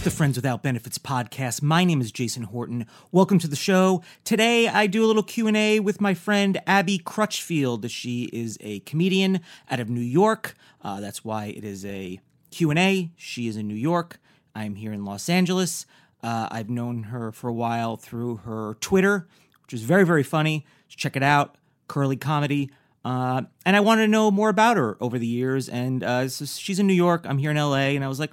It's 0.00 0.04
the 0.06 0.10
Friends 0.10 0.36
Without 0.36 0.62
Benefits 0.62 0.96
podcast. 0.96 1.60
My 1.60 1.84
name 1.84 2.00
is 2.00 2.10
Jason 2.10 2.44
Horton. 2.44 2.86
Welcome 3.12 3.38
to 3.40 3.46
the 3.46 3.54
show. 3.54 4.02
Today 4.24 4.66
I 4.66 4.86
do 4.86 5.04
a 5.04 5.06
little 5.06 5.22
Q&A 5.22 5.78
with 5.78 6.00
my 6.00 6.14
friend 6.14 6.58
Abbi 6.66 6.96
Crutchfield. 6.96 7.90
She 7.90 8.30
is 8.32 8.56
a 8.62 8.80
comedian 8.80 9.40
out 9.70 9.78
of 9.78 9.90
New 9.90 10.00
York. 10.00 10.54
Uh, 10.80 11.00
that's 11.00 11.22
why 11.22 11.48
it 11.48 11.64
is 11.64 11.84
a 11.84 12.18
Q&A. 12.50 13.10
She 13.14 13.46
is 13.46 13.58
in 13.58 13.68
New 13.68 13.74
York. 13.74 14.18
I'm 14.54 14.76
here 14.76 14.94
in 14.94 15.04
Los 15.04 15.28
Angeles. 15.28 15.84
Uh, 16.22 16.48
I've 16.50 16.70
known 16.70 17.02
her 17.02 17.30
for 17.30 17.48
a 17.48 17.52
while 17.52 17.98
through 17.98 18.36
her 18.36 18.78
Twitter, 18.80 19.28
which 19.64 19.74
is 19.74 19.82
very, 19.82 20.06
very 20.06 20.22
funny. 20.22 20.64
Check 20.88 21.14
it 21.14 21.22
out, 21.22 21.58
Curly 21.88 22.16
Comedy. 22.16 22.70
Uh, 23.04 23.42
and 23.66 23.76
I 23.76 23.80
wanted 23.80 24.06
to 24.06 24.08
know 24.10 24.30
more 24.30 24.48
about 24.48 24.78
her 24.78 24.96
over 24.98 25.18
the 25.18 25.26
years. 25.26 25.68
And 25.68 26.02
uh, 26.02 26.28
so 26.28 26.46
she's 26.46 26.78
in 26.78 26.86
New 26.86 26.94
York. 26.94 27.26
I'm 27.28 27.36
here 27.36 27.50
in 27.50 27.58
LA, 27.58 27.92
and 27.92 28.02
I 28.02 28.08
was 28.08 28.18
like, 28.18 28.30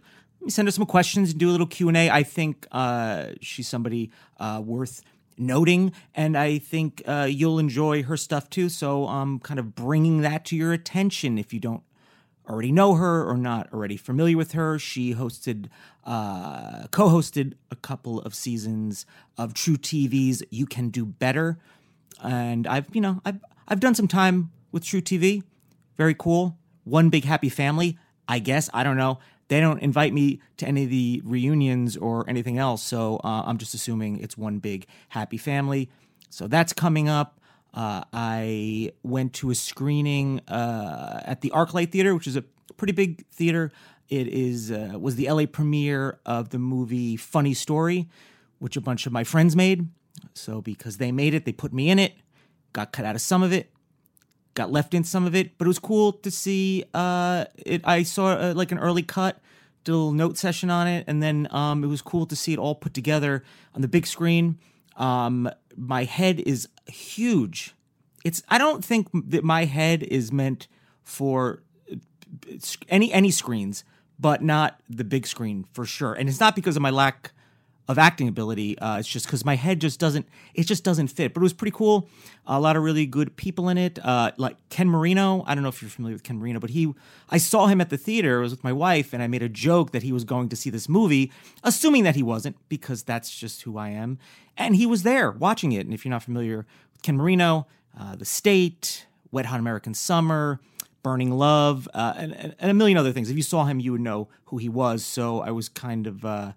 send 0.49 0.67
her 0.67 0.71
some 0.71 0.85
questions 0.85 1.31
and 1.31 1.39
do 1.39 1.49
a 1.49 1.51
little 1.51 1.67
Q 1.67 1.87
and 1.87 1.97
A. 1.97 2.09
I 2.09 2.23
think 2.23 2.67
uh, 2.71 3.27
she's 3.41 3.67
somebody 3.67 4.11
uh, 4.39 4.61
worth 4.63 5.03
noting, 5.37 5.91
and 6.15 6.37
I 6.37 6.57
think 6.57 7.03
uh, 7.05 7.27
you'll 7.29 7.59
enjoy 7.59 8.03
her 8.03 8.17
stuff 8.17 8.49
too. 8.49 8.69
So 8.69 9.07
I'm 9.07 9.39
kind 9.39 9.59
of 9.59 9.75
bringing 9.75 10.21
that 10.21 10.45
to 10.45 10.55
your 10.55 10.73
attention 10.73 11.37
if 11.37 11.53
you 11.53 11.59
don't 11.59 11.83
already 12.49 12.71
know 12.71 12.95
her 12.95 13.29
or 13.29 13.37
not 13.37 13.71
already 13.73 13.97
familiar 13.97 14.37
with 14.37 14.53
her. 14.53 14.79
She 14.79 15.13
hosted, 15.13 15.67
uh, 16.05 16.87
co-hosted 16.91 17.53
a 17.69 17.75
couple 17.75 18.21
of 18.21 18.33
seasons 18.33 19.05
of 19.37 19.53
TruTV's 19.53 20.43
"You 20.49 20.65
Can 20.65 20.89
Do 20.89 21.05
Better," 21.05 21.57
and 22.23 22.65
I've 22.67 22.87
you 22.93 23.01
know 23.01 23.21
I've 23.25 23.39
I've 23.67 23.79
done 23.79 23.95
some 23.95 24.07
time 24.07 24.51
with 24.71 24.83
TruTV. 24.83 25.43
Very 25.97 26.13
cool. 26.13 26.57
One 26.83 27.09
big 27.09 27.25
happy 27.25 27.49
family. 27.49 27.97
I 28.27 28.39
guess 28.39 28.69
I 28.73 28.83
don't 28.83 28.97
know. 28.97 29.19
They 29.49 29.61
don't 29.61 29.79
invite 29.81 30.13
me 30.13 30.41
to 30.57 30.67
any 30.67 30.83
of 30.83 30.89
the 30.89 31.21
reunions 31.23 31.95
or 31.95 32.29
anything 32.29 32.57
else, 32.57 32.83
so 32.83 33.21
uh, 33.23 33.43
I'm 33.45 33.57
just 33.57 33.73
assuming 33.73 34.19
it's 34.19 34.37
one 34.37 34.59
big 34.59 34.87
happy 35.09 35.37
family. 35.37 35.89
So 36.29 36.47
that's 36.47 36.73
coming 36.73 37.07
up. 37.07 37.39
Uh, 37.73 38.03
I 38.11 38.91
went 39.03 39.33
to 39.33 39.51
a 39.51 39.55
screening 39.55 40.41
uh, 40.47 41.21
at 41.23 41.41
the 41.41 41.51
ArcLight 41.51 41.91
Theater, 41.91 42.13
which 42.13 42.27
is 42.27 42.35
a 42.35 42.43
pretty 42.75 42.93
big 42.93 43.25
theater. 43.27 43.71
It 44.09 44.27
is 44.27 44.71
uh, 44.71 44.93
was 44.99 45.15
the 45.15 45.29
LA 45.29 45.45
premiere 45.45 46.19
of 46.25 46.49
the 46.49 46.59
movie 46.59 47.17
Funny 47.17 47.53
Story, 47.53 48.07
which 48.59 48.77
a 48.77 48.81
bunch 48.81 49.05
of 49.05 49.13
my 49.13 49.23
friends 49.23 49.55
made. 49.55 49.89
So 50.33 50.61
because 50.61 50.97
they 50.97 51.11
made 51.11 51.33
it, 51.33 51.45
they 51.45 51.51
put 51.51 51.73
me 51.73 51.89
in 51.89 51.99
it. 51.99 52.13
Got 52.73 52.91
cut 52.91 53.05
out 53.05 53.15
of 53.15 53.21
some 53.21 53.43
of 53.43 53.53
it, 53.53 53.71
got 54.57 54.71
left 54.71 54.93
in 54.93 55.03
some 55.03 55.25
of 55.25 55.35
it, 55.35 55.57
but 55.57 55.65
it 55.65 55.67
was 55.69 55.79
cool 55.79 56.11
to 56.11 56.31
see. 56.31 56.83
Uh, 56.93 57.45
it 57.57 57.81
I 57.85 58.03
saw 58.03 58.33
uh, 58.33 58.53
like 58.55 58.71
an 58.73 58.79
early 58.79 59.03
cut, 59.03 59.39
did 59.83 59.91
a 59.91 59.95
little 59.95 60.11
note 60.11 60.37
session 60.37 60.69
on 60.69 60.87
it, 60.87 61.05
and 61.07 61.23
then 61.23 61.47
um, 61.51 61.83
it 61.83 61.87
was 61.87 62.01
cool 62.01 62.25
to 62.25 62.35
see 62.35 62.53
it 62.53 62.59
all 62.59 62.75
put 62.75 62.93
together 62.93 63.43
on 63.73 63.81
the 63.81 63.87
big 63.87 64.05
screen. 64.05 64.57
Um, 64.97 65.49
my 65.77 66.03
head 66.03 66.39
is 66.41 66.67
huge. 66.87 67.75
It's 68.25 68.41
I 68.49 68.57
don't 68.57 68.83
think 68.83 69.07
that 69.13 69.43
my 69.43 69.65
head 69.65 70.03
is 70.03 70.31
meant 70.31 70.67
for 71.03 71.61
any 72.89 73.13
any 73.13 73.31
screens, 73.31 73.85
but 74.19 74.41
not 74.41 74.81
the 74.89 75.03
big 75.03 75.27
screen 75.27 75.65
for 75.71 75.85
sure. 75.85 76.13
And 76.13 76.27
it's 76.27 76.39
not 76.39 76.55
because 76.55 76.75
of 76.75 76.81
my 76.81 76.89
lack 76.89 77.31
of 77.87 77.97
acting 77.97 78.27
ability. 78.27 78.77
Uh, 78.79 78.99
it's 78.99 79.07
just 79.07 79.25
because 79.25 79.45
my 79.45 79.55
head 79.55 79.79
just 79.79 79.99
doesn't 79.99 80.27
it 80.53 80.63
just 80.63 80.83
doesn't 80.83 81.07
fit. 81.07 81.33
But 81.33 81.41
it 81.41 81.43
was 81.43 81.53
pretty 81.53 81.75
cool. 81.75 82.09
A 82.45 82.59
lot 82.59 82.75
of 82.75 82.83
really 82.83 83.05
good 83.05 83.35
people 83.37 83.69
in 83.69 83.77
it. 83.77 83.97
Uh, 84.03 84.31
like 84.37 84.57
Ken 84.69 84.89
Marino. 84.89 85.43
I 85.47 85.55
don't 85.55 85.63
know 85.63 85.69
if 85.69 85.81
you're 85.81 85.89
familiar 85.89 86.15
with 86.15 86.23
Ken 86.23 86.37
Marino, 86.37 86.59
but 86.59 86.71
he 86.71 86.93
I 87.29 87.37
saw 87.37 87.67
him 87.67 87.79
at 87.79 87.89
the 87.89 87.97
theater. 87.97 88.39
I 88.39 88.41
was 88.41 88.51
with 88.51 88.63
my 88.63 88.73
wife, 88.73 89.13
and 89.13 89.23
I 89.23 89.27
made 89.27 89.43
a 89.43 89.49
joke 89.49 89.91
that 89.91 90.03
he 90.03 90.11
was 90.11 90.23
going 90.23 90.49
to 90.49 90.55
see 90.55 90.69
this 90.69 90.89
movie, 90.89 91.31
assuming 91.63 92.03
that 92.03 92.15
he 92.15 92.23
wasn't 92.23 92.57
because 92.69 93.03
that's 93.03 93.35
just 93.35 93.61
who 93.63 93.77
I 93.77 93.89
am. 93.89 94.17
And 94.57 94.75
he 94.75 94.85
was 94.85 95.03
there 95.03 95.31
watching 95.31 95.71
it. 95.71 95.85
And 95.85 95.93
if 95.93 96.03
you're 96.03 96.11
not 96.11 96.23
familiar 96.23 96.65
with 96.93 97.01
Ken 97.03 97.15
Marino, 97.15 97.67
uh, 97.97 98.15
The 98.15 98.25
State, 98.25 99.05
Wet 99.31 99.45
Hot 99.45 99.59
American 99.59 99.93
Summer. 99.93 100.59
Burning 101.03 101.31
Love, 101.31 101.87
uh, 101.93 102.15
and, 102.17 102.33
and 102.59 102.71
a 102.71 102.73
million 102.73 102.97
other 102.97 103.13
things. 103.13 103.29
If 103.29 103.37
you 103.37 103.43
saw 103.43 103.63
him, 103.63 103.79
you 103.79 103.93
would 103.93 104.01
know 104.01 104.27
who 104.45 104.57
he 104.57 104.67
was. 104.67 105.05
So 105.05 105.39
I 105.39 105.51
was 105.51 105.69
kind 105.69 106.05
of 106.05 106.25
uh, 106.25 106.51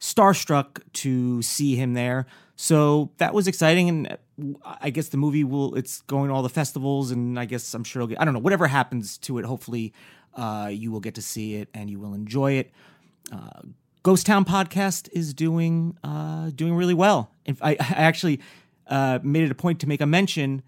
starstruck 0.00 0.82
to 0.94 1.42
see 1.42 1.76
him 1.76 1.94
there. 1.94 2.26
So 2.56 3.10
that 3.18 3.34
was 3.34 3.46
exciting, 3.46 3.88
and 3.88 4.18
I 4.64 4.90
guess 4.90 5.08
the 5.08 5.18
movie 5.18 5.44
will. 5.44 5.74
It's 5.74 6.00
going 6.02 6.28
to 6.28 6.34
all 6.34 6.42
the 6.42 6.48
festivals, 6.48 7.10
and 7.10 7.38
I 7.38 7.44
guess 7.44 7.74
I'm 7.74 7.84
sure 7.84 8.00
it'll 8.00 8.08
get. 8.08 8.20
I 8.20 8.24
don't 8.24 8.32
know. 8.32 8.40
Whatever 8.40 8.66
happens 8.66 9.18
to 9.18 9.38
it, 9.38 9.44
hopefully, 9.44 9.92
uh, 10.36 10.70
you 10.72 10.90
will 10.90 11.00
get 11.00 11.14
to 11.16 11.22
see 11.22 11.56
it 11.56 11.68
and 11.74 11.90
you 11.90 11.98
will 11.98 12.14
enjoy 12.14 12.52
it. 12.52 12.70
Uh, 13.32 13.62
Ghost 14.02 14.26
Town 14.26 14.44
podcast 14.44 15.08
is 15.12 15.34
doing 15.34 15.96
uh, 16.04 16.50
doing 16.54 16.74
really 16.74 16.94
well. 16.94 17.30
I, 17.60 17.72
I 17.72 17.76
actually 17.80 18.40
uh, 18.86 19.18
made 19.22 19.44
it 19.44 19.50
a 19.50 19.54
point 19.54 19.80
to 19.80 19.88
make 19.88 20.00
a 20.00 20.06
mention 20.06 20.62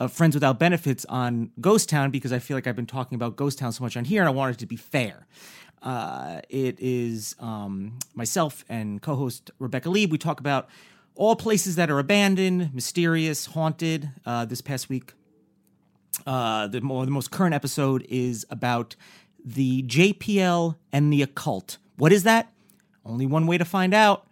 of 0.00 0.12
Friends 0.12 0.34
Without 0.34 0.58
Benefits 0.58 1.04
on 1.06 1.50
Ghost 1.60 1.88
Town 1.88 2.10
because 2.10 2.32
I 2.32 2.38
feel 2.38 2.56
like 2.56 2.66
I've 2.66 2.76
been 2.76 2.86
talking 2.86 3.16
about 3.16 3.36
Ghost 3.36 3.58
Town 3.58 3.72
so 3.72 3.84
much 3.84 3.96
on 3.96 4.04
here, 4.04 4.22
and 4.22 4.28
I 4.28 4.32
wanted 4.32 4.58
to 4.58 4.66
be 4.66 4.76
fair. 4.76 5.26
Uh, 5.82 6.40
it 6.48 6.78
is 6.80 7.36
um, 7.38 7.98
myself 8.14 8.64
and 8.68 9.02
co-host 9.02 9.50
Rebecca 9.58 9.90
Lieb. 9.90 10.10
We 10.10 10.18
talk 10.18 10.40
about 10.40 10.68
all 11.14 11.36
places 11.36 11.76
that 11.76 11.90
are 11.90 11.98
abandoned, 11.98 12.74
mysterious, 12.74 13.46
haunted. 13.46 14.10
Uh, 14.24 14.44
this 14.44 14.60
past 14.60 14.88
week, 14.88 15.12
uh, 16.26 16.66
the, 16.68 16.80
more, 16.80 17.04
the 17.04 17.10
most 17.10 17.30
current 17.30 17.54
episode 17.54 18.06
is 18.08 18.46
about 18.50 18.96
the 19.44 19.82
JPL 19.82 20.76
and 20.92 21.12
the 21.12 21.22
occult. 21.22 21.78
What 21.96 22.12
is 22.12 22.22
that? 22.24 22.52
Only 23.04 23.26
one 23.26 23.46
way 23.46 23.58
to 23.58 23.64
find 23.64 23.92
out. 23.92 24.26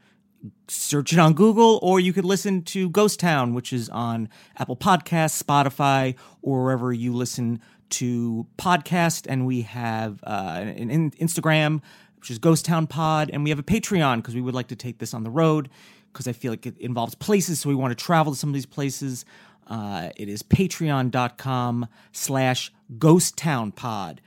Search 0.66 1.12
it 1.12 1.18
on 1.18 1.34
Google, 1.34 1.78
or 1.82 2.00
you 2.00 2.12
could 2.12 2.24
listen 2.24 2.62
to 2.62 2.88
Ghost 2.90 3.20
Town, 3.20 3.54
which 3.54 3.72
is 3.72 3.88
on 3.88 4.28
Apple 4.58 4.76
Podcasts, 4.76 5.40
Spotify, 5.40 6.16
or 6.40 6.64
wherever 6.64 6.92
you 6.92 7.12
listen 7.12 7.60
to 7.90 8.46
podcast. 8.58 9.26
And 9.28 9.46
we 9.46 9.62
have 9.62 10.22
uh, 10.24 10.60
an, 10.62 10.90
an 10.90 11.10
Instagram, 11.12 11.80
which 12.18 12.30
is 12.30 12.38
Ghost 12.38 12.64
Town 12.64 12.86
Pod, 12.86 13.30
and 13.32 13.44
we 13.44 13.50
have 13.50 13.58
a 13.58 13.62
Patreon 13.62 14.16
because 14.16 14.34
we 14.34 14.40
would 14.40 14.54
like 14.54 14.68
to 14.68 14.76
take 14.76 14.98
this 14.98 15.14
on 15.14 15.22
the 15.22 15.30
road 15.30 15.68
because 16.12 16.26
I 16.26 16.32
feel 16.32 16.52
like 16.52 16.66
it 16.66 16.78
involves 16.78 17.14
places, 17.14 17.60
so 17.60 17.68
we 17.68 17.74
want 17.74 17.96
to 17.96 18.04
travel 18.04 18.32
to 18.32 18.38
some 18.38 18.50
of 18.50 18.54
these 18.54 18.66
places. 18.66 19.24
Uh, 19.66 20.10
it 20.16 20.28
is 20.28 20.42
patreon.com 20.42 21.86
slash 22.12 22.72
ghost 22.98 23.36
town 23.36 23.72
pod. 23.72 24.20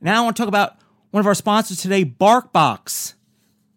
Now 0.00 0.20
I 0.20 0.24
want 0.24 0.36
to 0.36 0.40
talk 0.42 0.48
about 0.48 0.76
one 1.10 1.20
of 1.20 1.26
our 1.26 1.34
sponsors 1.34 1.80
today, 1.80 2.04
Barkbox. 2.04 3.14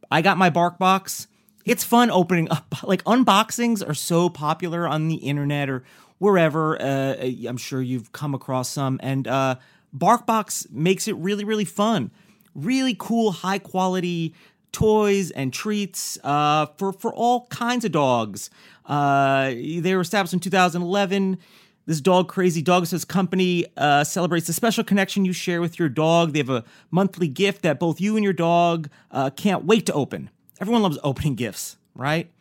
I 0.10 0.22
got 0.22 0.38
my 0.38 0.50
Barkbox. 0.50 1.28
It's 1.68 1.84
fun 1.84 2.10
opening 2.10 2.50
up. 2.50 2.64
Like 2.84 3.04
unboxings 3.04 3.88
are 3.88 3.94
so 3.94 4.30
popular 4.30 4.88
on 4.88 5.10
the 5.10 5.16
internet 5.16 5.70
or 5.70 5.84
wherever. 6.20 6.82
Uh, 6.82 7.16
I'm 7.48 7.58
sure 7.58 7.82
you've 7.82 8.14
come 8.14 8.34
across 8.34 8.70
some, 8.70 8.98
and 9.04 9.28
uh, 9.28 9.56
Barkbox 9.96 10.72
makes 10.72 11.08
it 11.08 11.16
really, 11.18 11.44
really 11.44 11.66
fun. 11.66 12.12
Really 12.56 12.96
cool, 12.98 13.32
high 13.32 13.60
quality 13.60 14.34
toys 14.72 15.32
and 15.32 15.52
treats 15.52 16.18
uh, 16.24 16.68
for 16.78 16.94
for 16.94 17.14
all 17.14 17.48
kinds 17.48 17.84
of 17.84 17.92
dogs. 17.92 18.50
Uh, 18.86 19.50
they 19.50 19.96
were 19.96 20.02
established 20.02 20.34
in 20.34 20.40
2011. 20.40 21.40
This 21.88 22.00
dog 22.00 22.30
crazy 22.30 22.62
dog 22.62 22.86
says 22.86 23.04
company 23.04 23.66
uh, 23.76 24.04
celebrates 24.04 24.48
the 24.48 24.54
special 24.54 24.84
connection 24.84 25.26
you 25.26 25.34
share 25.34 25.62
with 25.62 25.80
your 25.80 25.90
dog. 25.90 26.34
They 26.34 26.40
have 26.40 26.50
a 26.50 26.64
monthly 26.92 27.28
gift 27.28 27.64
that 27.64 27.80
both 27.80 28.00
you 28.00 28.16
and 28.16 28.24
your 28.24 28.34
dog 28.34 28.90
uh, 29.12 29.30
can't 29.32 29.66
wait 29.66 29.86
to 29.88 29.94
open. 29.94 30.30
Everyone 30.60 30.82
loves 30.82 30.98
opening 31.04 31.36
gifts, 31.36 31.78
right? 31.96 32.32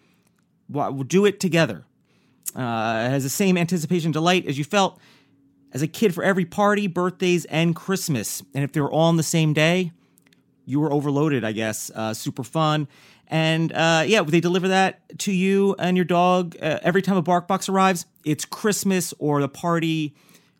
Well, 0.68 0.92
do 0.92 1.26
it 1.26 1.38
together. 1.40 1.84
Uh, 2.54 3.04
it 3.06 3.10
has 3.10 3.22
the 3.22 3.30
same 3.30 3.58
anticipation 3.58 4.12
delight 4.12 4.46
as 4.46 4.56
you 4.56 4.64
felt 4.64 4.98
as 5.72 5.82
a 5.82 5.86
kid 5.86 6.14
for 6.14 6.24
every 6.24 6.44
party, 6.44 6.86
birthdays, 6.86 7.44
and 7.46 7.76
Christmas. 7.76 8.42
And 8.54 8.64
if 8.64 8.72
they 8.72 8.80
were 8.80 8.90
all 8.90 9.08
on 9.08 9.16
the 9.16 9.22
same 9.22 9.52
day, 9.52 9.92
you 10.64 10.80
were 10.80 10.92
overloaded, 10.92 11.44
I 11.44 11.52
guess. 11.52 11.90
Uh, 11.90 12.14
super 12.14 12.42
fun. 12.42 12.88
And 13.28 13.72
uh, 13.72 14.04
yeah, 14.06 14.22
they 14.22 14.40
deliver 14.40 14.68
that 14.68 15.18
to 15.20 15.32
you 15.32 15.74
and 15.78 15.96
your 15.96 16.04
dog 16.04 16.56
uh, 16.62 16.78
every 16.82 17.02
time 17.02 17.16
a 17.16 17.22
bark 17.22 17.46
box 17.46 17.68
arrives. 17.68 18.06
It's 18.24 18.44
Christmas 18.44 19.12
or 19.18 19.40
the 19.40 19.48
party. 19.48 20.14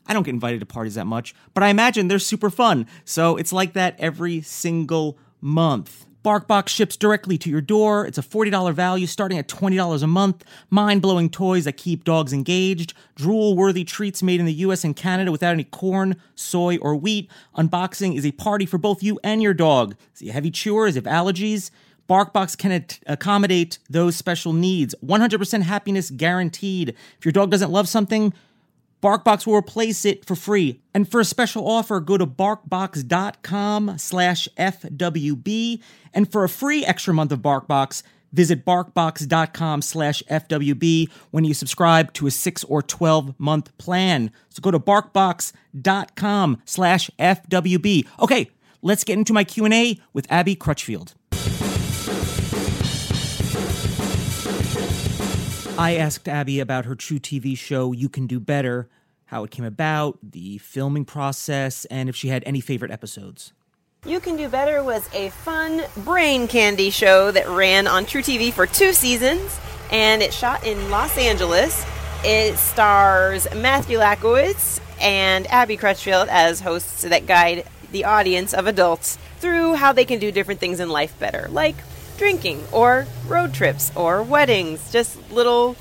I 0.06 0.12
don't 0.12 0.22
get 0.22 0.34
invited 0.34 0.60
to 0.60 0.66
parties 0.66 0.94
that 0.94 1.06
much, 1.06 1.34
but 1.54 1.62
I 1.62 1.68
imagine 1.68 2.08
they're 2.08 2.18
super 2.18 2.50
fun. 2.50 2.86
So 3.04 3.36
it's 3.36 3.52
like 3.52 3.72
that 3.72 3.96
every 3.98 4.40
single 4.42 5.18
month. 5.40 6.06
BarkBox 6.26 6.70
ships 6.70 6.96
directly 6.96 7.38
to 7.38 7.48
your 7.48 7.60
door. 7.60 8.04
It's 8.04 8.18
a 8.18 8.22
$40 8.22 8.74
value 8.74 9.06
starting 9.06 9.38
at 9.38 9.46
$20 9.46 10.02
a 10.02 10.06
month. 10.08 10.44
Mind 10.70 11.00
blowing 11.00 11.30
toys 11.30 11.66
that 11.66 11.76
keep 11.76 12.02
dogs 12.02 12.32
engaged. 12.32 12.94
Drool 13.14 13.54
worthy 13.54 13.84
treats 13.84 14.24
made 14.24 14.40
in 14.40 14.46
the 14.46 14.54
US 14.54 14.82
and 14.82 14.96
Canada 14.96 15.30
without 15.30 15.52
any 15.52 15.62
corn, 15.62 16.16
soy, 16.34 16.78
or 16.78 16.96
wheat. 16.96 17.30
Unboxing 17.56 18.16
is 18.16 18.26
a 18.26 18.32
party 18.32 18.66
for 18.66 18.76
both 18.76 19.04
you 19.04 19.20
and 19.22 19.40
your 19.40 19.54
dog. 19.54 19.94
A 20.20 20.32
heavy 20.32 20.50
chewer? 20.50 20.88
Is 20.88 20.96
allergies? 20.96 21.70
BarkBox 22.08 22.58
can 22.58 22.72
at- 22.72 22.98
accommodate 23.06 23.78
those 23.88 24.16
special 24.16 24.52
needs. 24.52 24.96
100% 25.04 25.62
happiness 25.62 26.10
guaranteed. 26.10 26.88
If 27.18 27.24
your 27.24 27.30
dog 27.30 27.52
doesn't 27.52 27.70
love 27.70 27.88
something, 27.88 28.32
BarkBox 29.06 29.46
will 29.46 29.54
replace 29.54 30.04
it 30.04 30.24
for 30.24 30.34
free. 30.34 30.80
And 30.92 31.08
for 31.08 31.20
a 31.20 31.24
special 31.24 31.68
offer, 31.68 32.00
go 32.00 32.18
to 32.18 32.26
barkbox.com 32.26 33.98
slash 33.98 34.48
FWB. 34.58 35.80
And 36.12 36.32
for 36.32 36.42
a 36.42 36.48
free 36.48 36.84
extra 36.84 37.14
month 37.14 37.30
of 37.30 37.38
BarkBox, 37.38 38.02
visit 38.32 38.64
barkbox.com 38.64 39.82
slash 39.82 40.24
FWB 40.28 41.08
when 41.30 41.44
you 41.44 41.54
subscribe 41.54 42.14
to 42.14 42.26
a 42.26 42.32
6 42.32 42.64
or 42.64 42.82
12 42.82 43.38
month 43.38 43.78
plan. 43.78 44.32
So 44.48 44.60
go 44.60 44.72
to 44.72 44.80
barkbox.com 44.80 46.62
slash 46.64 47.08
FWB. 47.16 48.08
Okay, 48.18 48.50
let's 48.82 49.04
get 49.04 49.18
into 49.18 49.32
my 49.32 49.44
Q&A 49.44 50.00
with 50.12 50.26
Abbi 50.32 50.56
Crutchfield. 50.56 51.14
I 55.78 55.96
asked 55.96 56.26
Abbi 56.26 56.58
about 56.58 56.86
her 56.86 56.96
TruTV 56.96 57.58
show, 57.58 57.92
You 57.92 58.08
Can 58.08 58.26
Do 58.26 58.40
Better, 58.40 58.88
how 59.26 59.44
it 59.44 59.50
came 59.50 59.64
about, 59.64 60.18
the 60.22 60.56
filming 60.56 61.04
process, 61.04 61.84
and 61.86 62.08
if 62.08 62.16
she 62.16 62.28
had 62.28 62.42
any 62.46 62.62
favorite 62.62 62.90
episodes. 62.90 63.52
You 64.06 64.18
Can 64.18 64.36
Do 64.36 64.48
Better 64.48 64.82
was 64.82 65.06
a 65.12 65.28
fun 65.28 65.82
brain 65.98 66.48
candy 66.48 66.88
show 66.88 67.30
that 67.30 67.46
ran 67.48 67.86
on 67.86 68.06
TruTV 68.06 68.54
for 68.54 68.66
two 68.66 68.94
seasons, 68.94 69.60
and 69.90 70.22
it 70.22 70.32
shot 70.32 70.66
in 70.66 70.90
Los 70.90 71.18
Angeles. 71.18 71.84
It 72.24 72.56
stars 72.56 73.46
Matthew 73.54 73.98
Latkiewicz 73.98 74.80
and 74.98 75.46
Abbi 75.48 75.76
Crutchfield 75.76 76.28
as 76.28 76.60
hosts 76.60 77.02
that 77.02 77.26
guide 77.26 77.66
the 77.92 78.04
audience 78.04 78.54
of 78.54 78.66
adults 78.66 79.18
through 79.40 79.74
how 79.74 79.92
they 79.92 80.06
can 80.06 80.20
do 80.20 80.32
different 80.32 80.58
things 80.58 80.80
in 80.80 80.88
life 80.88 81.18
better, 81.18 81.48
like 81.50 81.76
drinking 82.16 82.62
or 82.72 83.06
road 83.26 83.54
trips 83.54 83.92
or 83.94 84.22
weddings, 84.22 84.90
just 84.90 85.30
little 85.30 85.76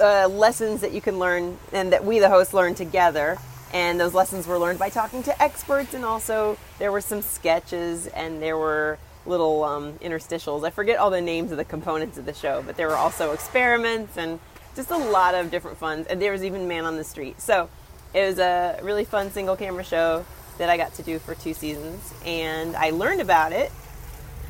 uh, 0.00 0.28
lessons 0.28 0.80
that 0.80 0.92
you 0.92 1.00
can 1.00 1.18
learn 1.18 1.58
and 1.72 1.92
that 1.92 2.04
we, 2.04 2.18
the 2.18 2.28
hosts, 2.28 2.54
learn 2.54 2.74
together. 2.74 3.38
And 3.72 3.98
those 3.98 4.12
lessons 4.12 4.46
were 4.46 4.58
learned 4.58 4.78
by 4.78 4.90
talking 4.90 5.22
to 5.22 5.42
experts, 5.42 5.94
and 5.94 6.04
also 6.04 6.58
there 6.78 6.92
were 6.92 7.00
some 7.00 7.22
sketches 7.22 8.06
and 8.08 8.42
there 8.42 8.58
were 8.58 8.98
little 9.24 9.64
um, 9.64 9.94
interstitials. 10.00 10.66
I 10.66 10.70
forget 10.70 10.98
all 10.98 11.10
the 11.10 11.22
names 11.22 11.52
of 11.52 11.56
the 11.56 11.64
components 11.64 12.18
of 12.18 12.26
the 12.26 12.34
show, 12.34 12.62
but 12.66 12.76
there 12.76 12.88
were 12.88 12.96
also 12.96 13.32
experiments 13.32 14.18
and 14.18 14.40
just 14.76 14.90
a 14.90 14.96
lot 14.96 15.34
of 15.34 15.50
different 15.50 15.78
fun. 15.78 16.04
And 16.10 16.20
there 16.20 16.32
was 16.32 16.44
even 16.44 16.68
Man 16.68 16.84
on 16.84 16.96
the 16.96 17.04
Street. 17.04 17.40
So 17.40 17.70
it 18.12 18.26
was 18.26 18.38
a 18.38 18.78
really 18.82 19.04
fun 19.04 19.30
single 19.30 19.56
camera 19.56 19.84
show 19.84 20.26
that 20.58 20.68
I 20.68 20.76
got 20.76 20.94
to 20.94 21.02
do 21.02 21.18
for 21.18 21.34
two 21.34 21.54
seasons, 21.54 22.12
and 22.26 22.76
I 22.76 22.90
learned 22.90 23.22
about 23.22 23.52
it 23.52 23.72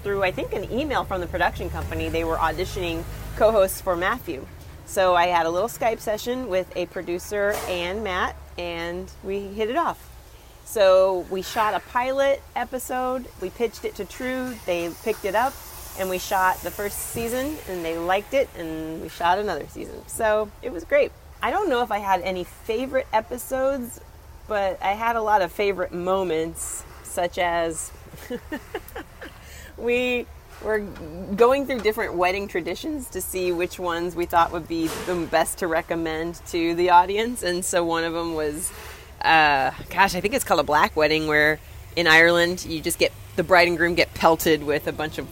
through 0.03 0.23
I 0.23 0.31
think 0.31 0.53
an 0.53 0.71
email 0.71 1.05
from 1.05 1.21
the 1.21 1.27
production 1.27 1.71
company. 1.71 2.09
They 2.09 2.25
were 2.25 2.37
auditioning 2.37 3.05
co-hosts 3.37 3.81
for 3.81 3.97
Matthew. 3.97 4.47
So 4.85 5.15
I 5.15 5.29
had 5.29 5.47
a 5.47 5.51
little 5.51 5.69
Skype 5.69 6.01
session 6.01 6.49
with 6.49 6.71
a 6.77 6.87
producer 6.87 7.55
and 7.69 8.05
Matt 8.05 8.37
and 8.59 9.11
we 9.23 9.41
hit 9.41 9.71
it 9.71 9.77
off. 9.77 10.09
So 10.65 11.27
we 11.31 11.43
shot 11.43 11.75
a 11.75 11.81
pilot 11.81 12.43
episode, 12.57 13.27
we 13.41 13.51
pitched 13.51 13.85
it 13.85 13.95
to 13.97 14.05
True, 14.05 14.55
they 14.67 14.91
picked 15.03 15.25
it 15.25 15.35
up 15.35 15.55
and 15.99 16.09
we 16.09 16.19
shot 16.19 16.59
the 16.63 16.71
first 16.71 16.99
season 16.99 17.57
and 17.69 17.85
they 17.85 17.99
liked 17.99 18.35
it 18.35 18.49
and 18.57 19.03
we 19.03 19.09
shot 19.09 19.39
another 19.39 19.67
season. 19.69 20.07
So 20.09 20.51
it 20.63 20.73
was 20.73 20.85
great. 20.85 21.13
I 21.43 21.51
don't 21.51 21.69
know 21.69 21.83
if 21.83 21.91
I 21.91 21.99
had 21.99 22.21
any 22.23 22.45
favorite 22.45 23.07
episodes, 23.13 24.01
but 24.49 24.83
I 24.83 24.93
had 24.93 25.17
a 25.17 25.23
lot 25.23 25.43
of 25.43 25.53
favorite 25.53 25.93
moments 25.93 26.85
such 27.03 27.39
as 27.39 27.91
we 29.77 30.27
were 30.63 30.81
going 30.81 31.67
through 31.67 31.81
different 31.81 32.15
wedding 32.15 32.49
traditions 32.49 33.09
to 33.11 33.21
see 33.21 33.53
which 33.53 33.79
ones 33.79 34.15
we 34.15 34.27
thought 34.27 34.53
would 34.53 34.69
be 34.69 34.87
the 35.07 35.29
best 35.31 35.59
to 35.59 35.67
recommend 35.67 36.41
to 36.47 36.75
the 36.75 36.91
audience. 36.91 37.43
And 37.43 37.65
so 37.65 37.85
one 37.85 38.05
of 38.05 38.13
them 38.13 38.35
was, 38.35 38.73
uh, 39.23 39.73
gosh, 39.91 40.15
I 40.15 40.21
think 40.21 40.35
it's 40.35 40.45
called 40.45 40.61
a 40.61 40.65
black 40.65 40.95
wedding, 40.97 41.27
where 41.27 41.59
in 41.97 42.07
Ireland 42.07 42.65
you 42.65 42.81
just 42.81 42.99
get 42.99 43.13
the 43.37 43.43
bride 43.43 43.69
and 43.69 43.77
groom 43.77 43.95
get 43.95 44.15
pelted 44.15 44.63
with 44.63 44.87
a 44.87 44.93
bunch 44.93 45.19
of 45.19 45.27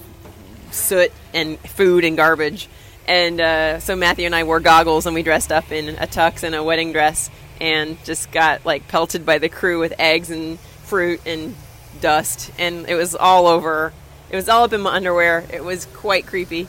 soot 0.70 1.12
and 1.32 1.58
food 1.60 2.04
and 2.04 2.16
garbage. 2.16 2.68
And 3.06 3.40
uh, 3.40 3.80
so 3.80 3.96
Matthew 3.96 4.26
and 4.26 4.34
I 4.34 4.44
wore 4.44 4.60
goggles 4.60 5.06
and 5.06 5.14
we 5.14 5.22
dressed 5.22 5.52
up 5.52 5.72
in 5.72 5.90
a 5.90 6.06
tux 6.06 6.42
and 6.42 6.54
a 6.54 6.62
wedding 6.62 6.92
dress 6.92 7.30
and 7.60 8.02
just 8.04 8.30
got 8.30 8.64
like 8.64 8.88
pelted 8.88 9.26
by 9.26 9.38
the 9.38 9.48
crew 9.48 9.80
with 9.80 9.94
eggs 9.98 10.30
and 10.30 10.58
fruit 10.58 11.20
and 11.26 11.54
dust. 12.00 12.50
And 12.58 12.88
it 12.88 12.94
was 12.94 13.14
all 13.14 13.46
over 13.46 13.92
it 14.30 14.36
was 14.36 14.48
all 14.48 14.64
up 14.64 14.72
in 14.72 14.80
my 14.80 14.94
underwear. 14.94 15.44
It 15.52 15.64
was 15.64 15.86
quite 15.86 16.26
creepy, 16.26 16.68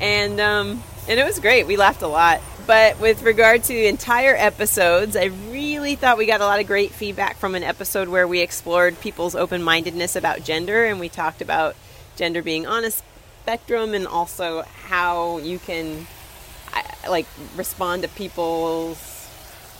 and 0.00 0.40
um, 0.40 0.82
and 1.08 1.20
it 1.20 1.24
was 1.24 1.38
great. 1.38 1.66
We 1.66 1.76
laughed 1.76 2.02
a 2.02 2.08
lot. 2.08 2.40
But 2.66 2.98
with 2.98 3.22
regard 3.22 3.62
to 3.64 3.86
entire 3.86 4.34
episodes, 4.34 5.14
I 5.14 5.26
really 5.26 5.94
thought 5.94 6.18
we 6.18 6.26
got 6.26 6.40
a 6.40 6.44
lot 6.44 6.58
of 6.58 6.66
great 6.66 6.90
feedback 6.90 7.36
from 7.36 7.54
an 7.54 7.62
episode 7.62 8.08
where 8.08 8.26
we 8.26 8.40
explored 8.40 9.00
people's 9.00 9.36
open 9.36 9.62
mindedness 9.62 10.16
about 10.16 10.42
gender, 10.42 10.84
and 10.84 10.98
we 10.98 11.08
talked 11.08 11.40
about 11.40 11.76
gender 12.16 12.42
being 12.42 12.66
on 12.66 12.84
a 12.84 12.90
spectrum, 12.90 13.94
and 13.94 14.06
also 14.06 14.62
how 14.62 15.38
you 15.38 15.58
can 15.58 16.06
like 17.08 17.26
respond 17.56 18.02
to 18.02 18.08
people's 18.08 19.28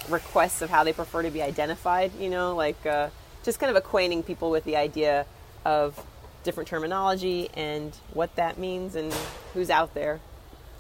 requests 0.09 0.63
of 0.63 0.71
how 0.71 0.85
they 0.85 0.93
prefer 0.93 1.23
to 1.23 1.31
be 1.31 1.43
identified. 1.43 2.13
You 2.21 2.31
know, 2.31 2.55
like 2.55 2.85
uh, 2.87 3.09
just 3.43 3.59
kind 3.59 3.71
of 3.71 3.77
acquainting 3.77 4.23
people 4.23 4.51
with 4.51 4.65
the 4.65 4.77
idea 4.77 5.27
of 5.65 6.01
different 6.47 6.69
terminology 6.69 7.51
and 7.55 7.95
what 8.15 8.35
that 8.37 8.57
means 8.57 8.95
and 8.95 9.13
who's 9.53 9.69
out 9.69 9.93
there. 9.93 10.21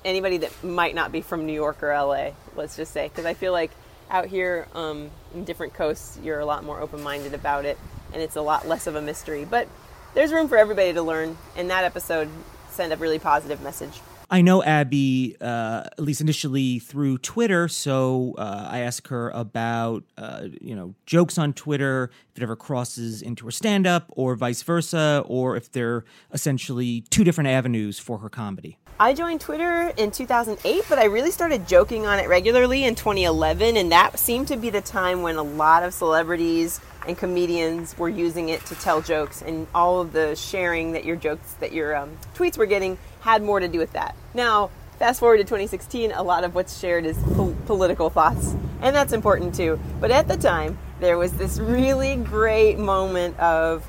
Anybody 0.04 0.38
that 0.38 0.64
might 0.64 0.94
not 0.94 1.12
be 1.12 1.20
from 1.20 1.44
New 1.44 1.52
York 1.52 1.82
or 1.82 1.88
LA, 1.88 2.30
let's 2.54 2.76
just 2.76 2.92
say, 2.92 3.08
because 3.08 3.26
I 3.26 3.34
feel 3.34 3.52
like 3.52 3.70
out 4.08 4.26
here 4.26 4.66
um, 4.74 5.10
in 5.34 5.44
different 5.44 5.74
coasts, 5.74 6.18
you're 6.22 6.40
a 6.40 6.46
lot 6.46 6.64
more 6.64 6.80
open 6.80 7.02
minded 7.02 7.34
about 7.34 7.66
it 7.66 7.76
and 8.14 8.22
it's 8.22 8.36
a 8.36 8.40
lot 8.40 8.66
less 8.66 8.86
of 8.86 8.94
a 8.94 9.02
mystery. 9.02 9.44
But 9.44 9.68
there's 10.14 10.32
room 10.32 10.48
for 10.48 10.56
everybody 10.56 10.94
to 10.94 11.02
learn, 11.02 11.36
and 11.56 11.68
that 11.68 11.84
episode 11.84 12.30
sent 12.70 12.92
a 12.92 12.96
really 12.96 13.18
positive 13.18 13.60
message. 13.60 14.00
I 14.28 14.40
know 14.40 14.62
Abbi, 14.62 15.36
uh, 15.40 15.84
at 15.86 16.00
least 16.00 16.20
initially 16.20 16.80
through 16.80 17.18
Twitter, 17.18 17.68
so 17.68 18.34
uh, 18.36 18.68
I 18.68 18.80
asked 18.80 19.06
her 19.08 19.30
about, 19.30 20.02
uh, 20.18 20.48
you 20.60 20.74
know, 20.74 20.94
jokes 21.06 21.38
on 21.38 21.52
Twitter, 21.52 22.10
if 22.32 22.38
it 22.38 22.42
ever 22.42 22.56
crosses 22.56 23.22
into 23.22 23.44
her 23.44 23.52
stand 23.52 23.86
up, 23.86 24.06
or 24.10 24.34
vice 24.34 24.62
versa, 24.62 25.22
or 25.26 25.56
if 25.56 25.70
they're 25.70 26.04
essentially 26.32 27.02
two 27.02 27.22
different 27.22 27.48
avenues 27.48 28.00
for 28.00 28.18
her 28.18 28.28
comedy. 28.28 28.78
I 28.98 29.12
joined 29.12 29.42
Twitter 29.42 29.92
in 29.96 30.10
2008, 30.10 30.84
but 30.88 30.98
I 30.98 31.04
really 31.04 31.30
started 31.30 31.68
joking 31.68 32.06
on 32.06 32.18
it 32.18 32.28
regularly 32.28 32.82
in 32.82 32.96
2011, 32.96 33.76
and 33.76 33.92
that 33.92 34.18
seemed 34.18 34.48
to 34.48 34.56
be 34.56 34.70
the 34.70 34.80
time 34.80 35.22
when 35.22 35.36
a 35.36 35.42
lot 35.42 35.84
of 35.84 35.94
celebrities 35.94 36.80
and 37.06 37.16
comedians 37.16 37.96
were 37.98 38.08
using 38.08 38.48
it 38.48 38.64
to 38.66 38.74
tell 38.74 39.00
jokes, 39.00 39.42
and 39.42 39.66
all 39.74 40.00
of 40.00 40.12
the 40.12 40.34
sharing 40.34 40.92
that 40.92 41.04
your 41.04 41.16
jokes, 41.16 41.54
that 41.54 41.72
your 41.72 41.96
um, 41.96 42.16
tweets 42.34 42.58
were 42.58 42.66
getting 42.66 42.98
had 43.20 43.42
more 43.42 43.60
to 43.60 43.68
do 43.68 43.78
with 43.78 43.92
that. 43.92 44.14
Now, 44.34 44.70
fast 44.98 45.20
forward 45.20 45.38
to 45.38 45.44
2016, 45.44 46.12
a 46.12 46.22
lot 46.22 46.44
of 46.44 46.54
what's 46.54 46.78
shared 46.78 47.06
is 47.06 47.16
po- 47.34 47.56
political 47.66 48.10
thoughts, 48.10 48.54
and 48.80 48.94
that's 48.94 49.12
important 49.12 49.54
too. 49.54 49.78
But 50.00 50.10
at 50.10 50.28
the 50.28 50.36
time, 50.36 50.78
there 51.00 51.18
was 51.18 51.32
this 51.32 51.58
really 51.58 52.16
great 52.16 52.78
moment 52.78 53.38
of 53.38 53.86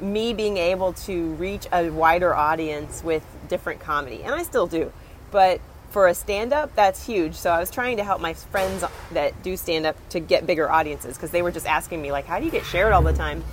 me 0.00 0.34
being 0.34 0.56
able 0.56 0.92
to 0.92 1.34
reach 1.34 1.66
a 1.72 1.88
wider 1.90 2.34
audience 2.34 3.02
with 3.04 3.24
different 3.48 3.80
comedy, 3.80 4.22
and 4.22 4.34
I 4.34 4.42
still 4.42 4.66
do. 4.66 4.92
But 5.30 5.60
for 5.92 6.08
a 6.08 6.14
stand 6.14 6.52
up, 6.52 6.74
that's 6.74 7.06
huge. 7.06 7.34
So 7.34 7.50
I 7.50 7.60
was 7.60 7.70
trying 7.70 7.98
to 7.98 8.04
help 8.04 8.20
my 8.20 8.34
friends 8.34 8.84
that 9.12 9.42
do 9.42 9.56
stand 9.56 9.86
up 9.86 9.96
to 10.08 10.20
get 10.20 10.46
bigger 10.46 10.70
audiences 10.70 11.16
because 11.16 11.30
they 11.30 11.42
were 11.42 11.52
just 11.52 11.66
asking 11.66 12.00
me, 12.00 12.10
like, 12.10 12.24
how 12.24 12.38
do 12.38 12.44
you 12.44 12.50
get 12.50 12.64
shared 12.64 12.92
all 12.92 13.02
the 13.02 13.12
time? 13.12 13.44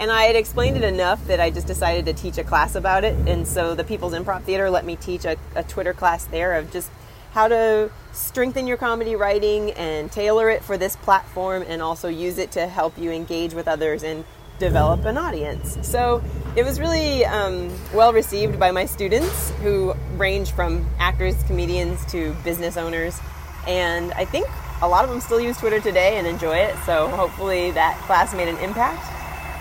And 0.00 0.12
I 0.12 0.24
had 0.24 0.36
explained 0.36 0.76
it 0.76 0.84
enough 0.84 1.26
that 1.26 1.40
I 1.40 1.50
just 1.50 1.66
decided 1.66 2.06
to 2.06 2.12
teach 2.12 2.38
a 2.38 2.44
class 2.44 2.76
about 2.76 3.02
it. 3.02 3.14
And 3.28 3.46
so 3.46 3.74
the 3.74 3.82
People's 3.82 4.12
Improv 4.12 4.44
Theater 4.44 4.70
let 4.70 4.84
me 4.84 4.94
teach 4.94 5.24
a, 5.24 5.36
a 5.56 5.64
Twitter 5.64 5.92
class 5.92 6.24
there 6.24 6.54
of 6.54 6.70
just 6.70 6.90
how 7.32 7.48
to 7.48 7.90
strengthen 8.12 8.66
your 8.66 8.76
comedy 8.76 9.16
writing 9.16 9.72
and 9.72 10.10
tailor 10.10 10.48
it 10.50 10.62
for 10.62 10.78
this 10.78 10.96
platform 10.96 11.64
and 11.66 11.82
also 11.82 12.08
use 12.08 12.38
it 12.38 12.52
to 12.52 12.66
help 12.66 12.96
you 12.96 13.10
engage 13.10 13.54
with 13.54 13.68
others 13.68 14.02
and 14.02 14.24
develop 14.58 15.04
an 15.04 15.16
audience. 15.16 15.78
So 15.82 16.22
it 16.56 16.64
was 16.64 16.80
really 16.80 17.24
um, 17.24 17.70
well 17.94 18.12
received 18.12 18.58
by 18.58 18.70
my 18.70 18.84
students 18.84 19.50
who 19.62 19.94
range 20.16 20.52
from 20.52 20.88
actors, 20.98 21.40
comedians 21.44 22.04
to 22.06 22.34
business 22.44 22.76
owners. 22.76 23.18
And 23.66 24.12
I 24.14 24.24
think 24.24 24.46
a 24.80 24.88
lot 24.88 25.04
of 25.04 25.10
them 25.10 25.20
still 25.20 25.40
use 25.40 25.56
Twitter 25.58 25.80
today 25.80 26.18
and 26.18 26.26
enjoy 26.26 26.56
it. 26.56 26.74
So 26.86 27.08
hopefully 27.08 27.70
that 27.72 27.98
class 28.02 28.34
made 28.34 28.48
an 28.48 28.56
impact. 28.58 29.04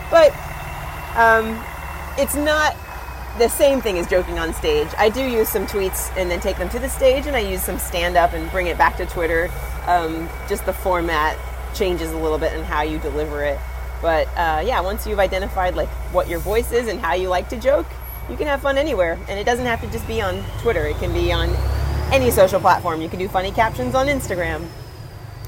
But 0.09 0.31
um, 1.17 1.61
it's 2.17 2.35
not 2.35 2.75
the 3.37 3.47
same 3.47 3.81
thing 3.81 3.99
as 3.99 4.07
joking 4.07 4.39
on 4.39 4.53
stage. 4.53 4.87
I 4.97 5.09
do 5.09 5.23
use 5.23 5.49
some 5.49 5.67
tweets 5.67 6.15
and 6.17 6.29
then 6.31 6.39
take 6.39 6.57
them 6.57 6.69
to 6.69 6.79
the 6.79 6.89
stage, 6.89 7.27
and 7.27 7.35
I 7.35 7.39
use 7.39 7.61
some 7.61 7.77
stand 7.77 8.17
up 8.17 8.33
and 8.33 8.49
bring 8.49 8.67
it 8.67 8.77
back 8.77 8.97
to 8.97 9.05
Twitter. 9.05 9.51
Um, 9.85 10.27
just 10.49 10.65
the 10.65 10.73
format 10.73 11.37
changes 11.75 12.11
a 12.11 12.17
little 12.17 12.39
bit 12.39 12.53
and 12.53 12.65
how 12.65 12.81
you 12.81 12.97
deliver 12.99 13.43
it. 13.43 13.59
But 14.01 14.27
uh, 14.29 14.63
yeah, 14.65 14.79
once 14.81 15.07
you've 15.07 15.19
identified 15.19 15.75
like 15.75 15.89
what 16.13 16.27
your 16.27 16.39
voice 16.39 16.71
is 16.71 16.87
and 16.87 16.99
how 16.99 17.13
you 17.13 17.29
like 17.29 17.49
to 17.49 17.57
joke, 17.57 17.87
you 18.29 18.35
can 18.35 18.47
have 18.47 18.61
fun 18.61 18.77
anywhere, 18.77 19.17
and 19.29 19.39
it 19.39 19.45
doesn't 19.45 19.65
have 19.65 19.81
to 19.81 19.87
just 19.87 20.05
be 20.07 20.21
on 20.21 20.43
Twitter. 20.59 20.85
It 20.85 20.97
can 20.97 21.13
be 21.13 21.31
on 21.31 21.49
any 22.11 22.29
social 22.29 22.59
platform. 22.59 23.01
You 23.01 23.09
can 23.09 23.19
do 23.19 23.27
funny 23.27 23.51
captions 23.51 23.95
on 23.95 24.07
Instagram, 24.07 24.65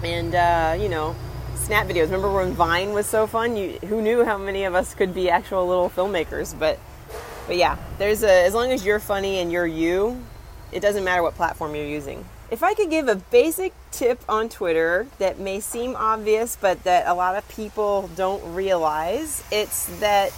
and 0.03 0.33
uh, 0.33 0.77
you 0.79 0.89
know, 0.89 1.15
snap 1.55 1.87
videos. 1.87 2.05
Remember 2.05 2.33
when 2.33 2.53
Vine 2.53 2.93
was 2.93 3.05
so 3.05 3.27
fun? 3.27 3.55
You, 3.55 3.71
who 3.87 4.01
knew 4.01 4.23
how 4.23 4.37
many 4.37 4.63
of 4.63 4.75
us 4.75 4.93
could 4.93 5.13
be 5.13 5.29
actual 5.29 5.67
little 5.67 5.89
filmmakers? 5.89 6.57
But 6.57 6.79
but 7.47 7.57
yeah, 7.57 7.77
there's 7.97 8.23
a 8.23 8.45
as 8.45 8.53
long 8.53 8.71
as 8.71 8.85
you're 8.85 8.99
funny 8.99 9.39
and 9.39 9.51
you're 9.51 9.67
you, 9.67 10.21
it 10.71 10.79
doesn't 10.79 11.03
matter 11.03 11.21
what 11.21 11.35
platform 11.35 11.75
you're 11.75 11.85
using. 11.85 12.25
If 12.51 12.63
I 12.63 12.73
could 12.73 12.89
give 12.89 13.07
a 13.07 13.15
basic 13.15 13.73
tip 13.91 14.23
on 14.27 14.49
Twitter 14.49 15.05
that 15.19 15.37
may 15.39 15.59
seem 15.59 15.95
obvious 15.95 16.57
but 16.59 16.83
that 16.83 17.05
a 17.05 17.13
lot 17.13 17.35
of 17.35 17.47
people 17.47 18.09
don't 18.15 18.55
realize, 18.55 19.43
it's 19.51 19.85
that 19.99 20.31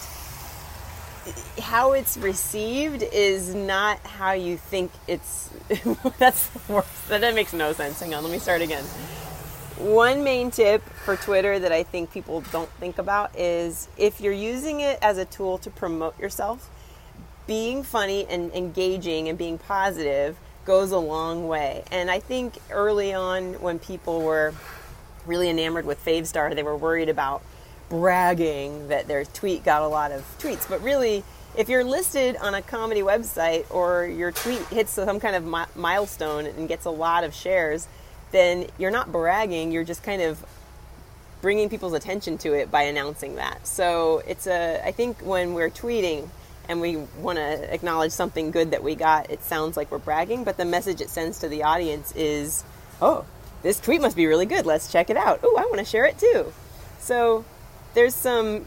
how 1.61 1.93
it's 1.93 2.17
received 2.17 3.01
is 3.01 3.55
not 3.55 3.99
how 3.99 4.33
you 4.33 4.57
think 4.57 4.91
it's 5.07 5.49
that's 6.17 6.47
the 6.47 6.73
worst. 6.73 7.07
That 7.07 7.33
makes 7.33 7.53
no 7.53 7.71
sense. 7.71 8.01
Hang 8.01 8.13
on, 8.13 8.23
let 8.23 8.31
me 8.31 8.39
start 8.39 8.61
again. 8.61 8.83
One 9.77 10.23
main 10.23 10.51
tip 10.51 10.83
for 11.05 11.15
Twitter 11.15 11.59
that 11.59 11.71
I 11.71 11.83
think 11.83 12.11
people 12.11 12.41
don't 12.51 12.69
think 12.71 12.97
about 12.97 13.37
is 13.39 13.87
if 13.97 14.19
you're 14.19 14.33
using 14.33 14.81
it 14.81 14.99
as 15.01 15.17
a 15.17 15.25
tool 15.25 15.59
to 15.59 15.69
promote 15.69 16.19
yourself, 16.19 16.69
being 17.47 17.83
funny 17.83 18.25
and 18.27 18.51
engaging 18.53 19.29
and 19.29 19.37
being 19.37 19.57
positive 19.57 20.35
goes 20.65 20.91
a 20.91 20.97
long 20.97 21.47
way. 21.47 21.83
And 21.91 22.09
I 22.11 22.19
think 22.19 22.57
early 22.69 23.13
on, 23.13 23.53
when 23.61 23.79
people 23.79 24.21
were 24.21 24.53
really 25.25 25.49
enamored 25.49 25.85
with 25.85 26.03
Favstar, 26.03 26.53
they 26.55 26.63
were 26.63 26.77
worried 26.77 27.09
about 27.09 27.41
bragging 27.89 28.87
that 28.87 29.07
their 29.07 29.25
tweet 29.25 29.63
got 29.63 29.81
a 29.81 29.87
lot 29.87 30.11
of 30.11 30.21
tweets. 30.39 30.67
But 30.69 30.81
really, 30.81 31.23
if 31.57 31.67
you're 31.67 31.83
listed 31.83 32.37
on 32.37 32.53
a 32.53 32.61
comedy 32.61 33.01
website 33.01 33.65
or 33.69 34.05
your 34.05 34.31
tweet 34.31 34.61
hits 34.67 34.93
some 34.93 35.19
kind 35.19 35.35
of 35.35 35.45
mi- 35.45 35.65
milestone 35.75 36.45
and 36.45 36.67
gets 36.67 36.85
a 36.85 36.89
lot 36.89 37.23
of 37.23 37.33
shares, 37.33 37.87
then 38.31 38.67
you're 38.77 38.91
not 38.91 39.11
bragging, 39.11 39.71
you're 39.71 39.83
just 39.83 40.03
kind 40.03 40.21
of 40.21 40.43
bringing 41.41 41.69
people's 41.69 41.93
attention 41.93 42.37
to 42.37 42.53
it 42.53 42.71
by 42.71 42.83
announcing 42.83 43.35
that. 43.35 43.67
So 43.67 44.21
it's 44.27 44.47
a, 44.47 44.81
I 44.85 44.91
think 44.91 45.19
when 45.21 45.53
we're 45.53 45.71
tweeting, 45.71 46.29
and 46.69 46.81
we 46.81 46.97
want 47.19 47.37
to 47.37 47.73
acknowledge 47.73 48.11
something 48.11 48.51
good 48.51 48.71
that 48.71 48.83
we 48.83 48.95
got, 48.95 49.29
it 49.29 49.43
sounds 49.43 49.75
like 49.77 49.91
we're 49.91 49.97
bragging, 49.97 50.43
but 50.43 50.57
the 50.57 50.65
message 50.65 51.01
it 51.01 51.09
sends 51.09 51.39
to 51.39 51.49
the 51.49 51.63
audience 51.63 52.13
is, 52.15 52.63
oh, 53.01 53.25
this 53.63 53.79
tweet 53.79 54.01
must 54.01 54.15
be 54.15 54.25
really 54.25 54.45
good. 54.45 54.65
Let's 54.65 54.91
check 54.91 55.09
it 55.09 55.17
out. 55.17 55.39
Oh, 55.43 55.57
I 55.57 55.63
want 55.65 55.79
to 55.79 55.85
share 55.85 56.05
it 56.05 56.17
too. 56.17 56.53
So 56.99 57.45
there's 57.93 58.15
some, 58.15 58.65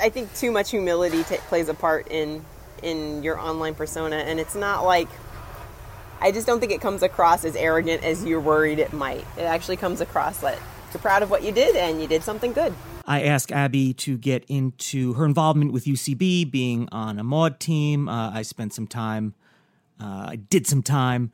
I 0.00 0.08
think, 0.08 0.34
too 0.34 0.50
much 0.50 0.70
humility 0.70 1.24
t- 1.24 1.36
plays 1.48 1.68
a 1.68 1.74
part 1.74 2.08
in 2.10 2.44
in 2.82 3.22
your 3.22 3.38
online 3.38 3.74
persona, 3.74 4.16
and 4.16 4.38
it's 4.38 4.54
not 4.54 4.84
like. 4.84 5.08
I 6.18 6.32
just 6.32 6.46
don't 6.46 6.60
think 6.60 6.72
it 6.72 6.80
comes 6.80 7.02
across 7.02 7.44
as 7.44 7.54
arrogant 7.56 8.02
as 8.02 8.24
you're 8.24 8.40
worried 8.40 8.78
it 8.78 8.94
might. 8.94 9.26
It 9.36 9.42
actually 9.42 9.76
comes 9.76 10.00
across 10.00 10.38
that 10.38 10.58
you're 10.96 11.02
proud 11.02 11.22
of 11.22 11.30
what 11.30 11.42
you 11.42 11.52
did 11.52 11.76
and 11.76 12.00
you 12.00 12.08
did 12.08 12.22
something 12.22 12.54
good. 12.54 12.72
I 13.06 13.22
asked 13.22 13.52
Abbi 13.52 13.92
to 13.94 14.18
get 14.18 14.44
into 14.48 15.12
her 15.12 15.24
involvement 15.24 15.72
with 15.72 15.84
UCB, 15.84 16.50
being 16.50 16.88
on 16.90 17.20
a 17.20 17.24
Maude 17.24 17.60
team. 17.60 18.08
Uh, 18.08 18.32
I 18.32 18.42
spent 18.42 18.74
some 18.74 18.88
time, 18.88 19.34
uh, 20.00 20.26
I 20.30 20.36
did 20.36 20.66
some 20.66 20.82
time 20.82 21.30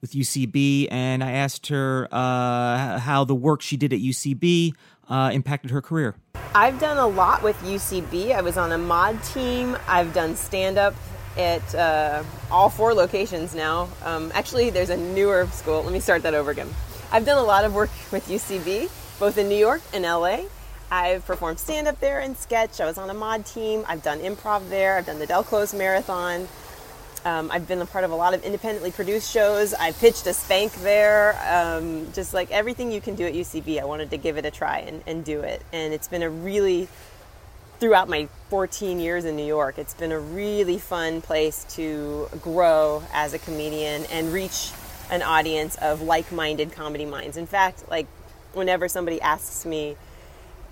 with 0.00 0.12
UCB, 0.12 0.88
and 0.90 1.22
I 1.22 1.30
asked 1.30 1.68
her 1.68 2.08
uh, 2.10 2.98
how 2.98 3.24
the 3.24 3.36
work 3.36 3.62
she 3.62 3.76
did 3.76 3.92
at 3.92 4.00
UCB 4.00 4.74
uh, 5.08 5.30
impacted 5.32 5.70
her 5.70 5.80
career. 5.80 6.16
I've 6.56 6.80
done 6.80 6.98
a 6.98 7.06
lot 7.06 7.42
with 7.42 7.56
UCB. 7.58 8.34
I 8.34 8.40
was 8.40 8.56
on 8.56 8.72
a 8.72 8.78
Maude 8.78 9.22
team. 9.22 9.76
I've 9.86 10.12
done 10.12 10.34
stand 10.34 10.76
up 10.76 10.94
at 11.36 11.74
uh, 11.74 12.24
all 12.50 12.68
four 12.68 12.94
locations 12.94 13.54
now. 13.54 13.88
Um, 14.04 14.32
actually, 14.34 14.70
there's 14.70 14.90
a 14.90 14.96
newer 14.96 15.46
school. 15.52 15.82
Let 15.82 15.92
me 15.92 16.00
start 16.00 16.22
that 16.22 16.34
over 16.34 16.50
again. 16.50 16.68
I've 17.12 17.24
done 17.24 17.38
a 17.38 17.46
lot 17.46 17.64
of 17.64 17.74
work 17.74 17.90
with 18.12 18.26
UCB, 18.28 18.90
both 19.20 19.38
in 19.38 19.48
New 19.48 19.56
York 19.56 19.82
and 19.92 20.02
LA. 20.02 20.42
I've 20.94 21.26
performed 21.26 21.58
stand 21.58 21.88
up 21.88 21.98
there 21.98 22.20
and 22.20 22.36
sketch. 22.36 22.80
I 22.80 22.84
was 22.84 22.98
on 22.98 23.10
a 23.10 23.14
Maude 23.14 23.44
team. 23.44 23.84
I've 23.88 24.04
done 24.04 24.20
improv 24.20 24.68
there. 24.68 24.96
I've 24.96 25.06
done 25.06 25.18
the 25.18 25.26
Del 25.26 25.42
Close 25.42 25.74
Marathon. 25.74 26.46
Um, 27.24 27.50
I've 27.50 27.66
been 27.66 27.80
a 27.80 27.86
part 27.86 28.04
of 28.04 28.12
a 28.12 28.14
lot 28.14 28.32
of 28.32 28.44
independently 28.44 28.92
produced 28.92 29.28
shows. 29.28 29.74
I 29.74 29.90
pitched 29.90 30.24
a 30.28 30.32
spank 30.32 30.72
there. 30.82 31.36
Um, 31.50 32.12
just 32.12 32.32
like 32.32 32.52
everything 32.52 32.92
you 32.92 33.00
can 33.00 33.16
do 33.16 33.26
at 33.26 33.34
UCB, 33.34 33.80
I 33.80 33.84
wanted 33.86 34.10
to 34.10 34.16
give 34.16 34.36
it 34.36 34.46
a 34.46 34.52
try 34.52 34.78
and, 34.80 35.02
and 35.04 35.24
do 35.24 35.40
it. 35.40 35.62
And 35.72 35.92
it's 35.92 36.06
been 36.06 36.22
a 36.22 36.30
really, 36.30 36.86
throughout 37.80 38.08
my 38.08 38.28
14 38.50 39.00
years 39.00 39.24
in 39.24 39.34
New 39.34 39.46
York, 39.46 39.78
it's 39.78 39.94
been 39.94 40.12
a 40.12 40.20
really 40.20 40.78
fun 40.78 41.22
place 41.22 41.64
to 41.70 42.28
grow 42.40 43.02
as 43.12 43.34
a 43.34 43.40
comedian 43.40 44.04
and 44.12 44.32
reach 44.32 44.70
an 45.10 45.22
audience 45.22 45.74
of 45.74 46.02
like 46.02 46.30
minded 46.30 46.70
comedy 46.70 47.04
minds. 47.04 47.36
In 47.36 47.48
fact, 47.48 47.82
like 47.90 48.06
whenever 48.52 48.86
somebody 48.86 49.20
asks 49.20 49.66
me, 49.66 49.96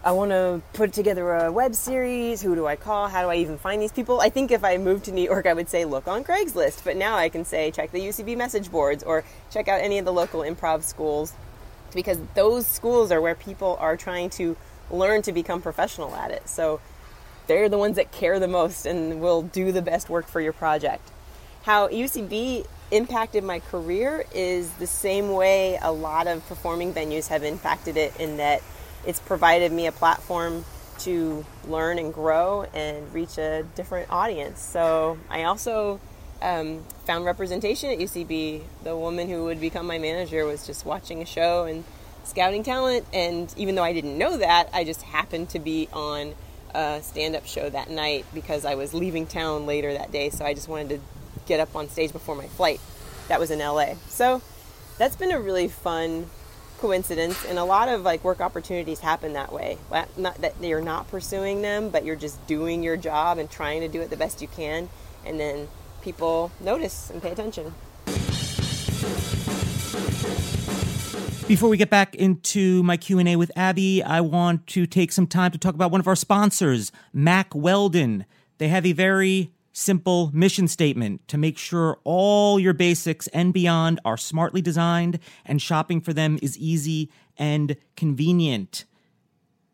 I 0.04 0.10
want 0.10 0.32
to 0.32 0.60
put 0.72 0.92
together 0.92 1.32
a 1.32 1.52
web 1.52 1.76
series. 1.76 2.42
Who 2.42 2.56
do 2.56 2.66
I 2.66 2.74
call? 2.74 3.06
How 3.06 3.22
do 3.22 3.28
I 3.28 3.36
even 3.36 3.56
find 3.56 3.80
these 3.80 3.92
people? 3.92 4.20
I 4.20 4.30
think 4.30 4.50
if 4.50 4.64
I 4.64 4.76
moved 4.76 5.04
to 5.04 5.12
New 5.12 5.22
York, 5.22 5.46
I 5.46 5.52
would 5.52 5.68
say 5.68 5.84
look 5.84 6.08
on 6.08 6.24
Craigslist. 6.24 6.82
But 6.82 6.96
now 6.96 7.14
I 7.14 7.28
can 7.28 7.44
say 7.44 7.70
check 7.70 7.92
the 7.92 8.00
UCB 8.00 8.36
message 8.36 8.72
boards 8.72 9.04
or 9.04 9.22
check 9.52 9.68
out 9.68 9.80
any 9.80 9.98
of 9.98 10.04
the 10.04 10.12
local 10.12 10.40
improv 10.40 10.82
schools 10.82 11.34
because 11.94 12.18
those 12.34 12.66
schools 12.66 13.12
are 13.12 13.20
where 13.20 13.36
people 13.36 13.76
are 13.78 13.96
trying 13.96 14.28
to 14.30 14.56
learn 14.90 15.22
to 15.22 15.30
become 15.30 15.62
professional 15.62 16.12
at 16.16 16.32
it. 16.32 16.48
So 16.48 16.80
they're 17.46 17.68
the 17.68 17.78
ones 17.78 17.94
that 17.94 18.10
care 18.10 18.40
the 18.40 18.48
most 18.48 18.86
and 18.86 19.20
will 19.20 19.42
do 19.42 19.70
the 19.70 19.82
best 19.82 20.10
work 20.10 20.26
for 20.26 20.40
your 20.40 20.52
project. 20.52 21.12
How 21.62 21.86
UCB 21.86 22.66
impacted 22.90 23.44
my 23.44 23.60
career 23.60 24.24
is 24.34 24.68
the 24.72 24.86
same 24.88 25.30
way 25.30 25.78
a 25.80 25.92
lot 25.92 26.26
of 26.26 26.44
performing 26.48 26.92
venues 26.92 27.28
have 27.28 27.44
impacted 27.44 27.96
it 27.96 28.18
in 28.18 28.38
that 28.38 28.62
it's 29.06 29.20
provided 29.20 29.72
me 29.72 29.86
a 29.86 29.92
platform 29.92 30.64
to 31.00 31.44
learn 31.66 31.98
and 31.98 32.14
grow 32.14 32.62
and 32.74 33.12
reach 33.12 33.38
a 33.38 33.64
different 33.74 34.10
audience. 34.10 34.60
So 34.60 35.18
I 35.28 35.44
also 35.44 36.00
um, 36.40 36.82
found 37.04 37.24
representation 37.24 37.90
at 37.90 37.98
UCB. 37.98 38.62
The 38.84 38.96
woman 38.96 39.28
who 39.28 39.44
would 39.44 39.60
become 39.60 39.86
my 39.86 39.98
manager 39.98 40.44
was 40.44 40.66
just 40.66 40.84
watching 40.84 41.22
a 41.22 41.26
show 41.26 41.64
and 41.64 41.84
scouting 42.24 42.62
talent, 42.62 43.06
and 43.12 43.52
even 43.56 43.74
though 43.74 43.82
I 43.82 43.92
didn't 43.92 44.16
know 44.16 44.36
that, 44.36 44.68
I 44.72 44.84
just 44.84 45.02
happened 45.02 45.50
to 45.50 45.58
be 45.58 45.88
on 45.92 46.34
a 46.74 47.00
stand-up 47.02 47.46
show 47.46 47.68
that 47.68 47.90
night 47.90 48.24
because 48.32 48.64
I 48.64 48.76
was 48.76 48.94
leaving 48.94 49.26
town 49.26 49.66
later 49.66 49.92
that 49.92 50.12
day. 50.12 50.30
So 50.30 50.44
I 50.44 50.54
just 50.54 50.68
wanted 50.68 50.88
to 50.90 51.00
get 51.46 51.60
up 51.60 51.74
on 51.74 51.88
stage 51.88 52.12
before 52.12 52.36
my 52.36 52.46
flight. 52.46 52.80
That 53.28 53.40
was 53.40 53.50
in 53.50 53.58
LA. 53.58 53.94
So 54.08 54.40
that's 54.98 55.16
been 55.16 55.32
a 55.32 55.40
really 55.40 55.68
fun 55.68 56.30
coincidence 56.82 57.44
and 57.44 57.60
a 57.60 57.64
lot 57.64 57.88
of 57.88 58.02
like 58.02 58.24
work 58.24 58.40
opportunities 58.40 58.98
happen 58.98 59.34
that 59.34 59.52
way 59.52 59.78
not 60.16 60.34
that 60.40 60.52
you're 60.60 60.80
not 60.80 61.08
pursuing 61.08 61.62
them 61.62 61.88
but 61.90 62.04
you're 62.04 62.16
just 62.16 62.44
doing 62.48 62.82
your 62.82 62.96
job 62.96 63.38
and 63.38 63.48
trying 63.48 63.80
to 63.80 63.86
do 63.86 64.00
it 64.00 64.10
the 64.10 64.16
best 64.16 64.42
you 64.42 64.48
can 64.48 64.88
and 65.24 65.38
then 65.38 65.68
people 66.02 66.50
notice 66.60 67.08
and 67.10 67.22
pay 67.22 67.30
attention 67.30 67.72
Before 71.46 71.68
we 71.68 71.76
get 71.76 71.90
back 71.90 72.14
into 72.14 72.82
my 72.82 72.96
Q&A 72.96 73.36
with 73.36 73.52
Abbi, 73.56 74.00
I 74.02 74.20
want 74.22 74.66
to 74.68 74.86
take 74.86 75.12
some 75.12 75.26
time 75.26 75.50
to 75.50 75.58
talk 75.58 75.74
about 75.74 75.90
one 75.90 76.00
of 76.00 76.06
our 76.06 76.16
sponsors, 76.16 76.90
Mack 77.12 77.54
Weldon. 77.54 78.24
They 78.56 78.68
have 78.68 78.86
a 78.86 78.92
very 78.92 79.50
simple 79.72 80.30
mission 80.32 80.68
statement 80.68 81.26
to 81.28 81.38
make 81.38 81.58
sure 81.58 81.98
all 82.04 82.60
your 82.60 82.74
basics 82.74 83.26
and 83.28 83.52
beyond 83.52 84.00
are 84.04 84.16
smartly 84.16 84.60
designed 84.60 85.18
and 85.44 85.60
shopping 85.60 86.00
for 86.00 86.12
them 86.12 86.38
is 86.42 86.56
easy 86.58 87.10
and 87.36 87.76
convenient. 87.96 88.84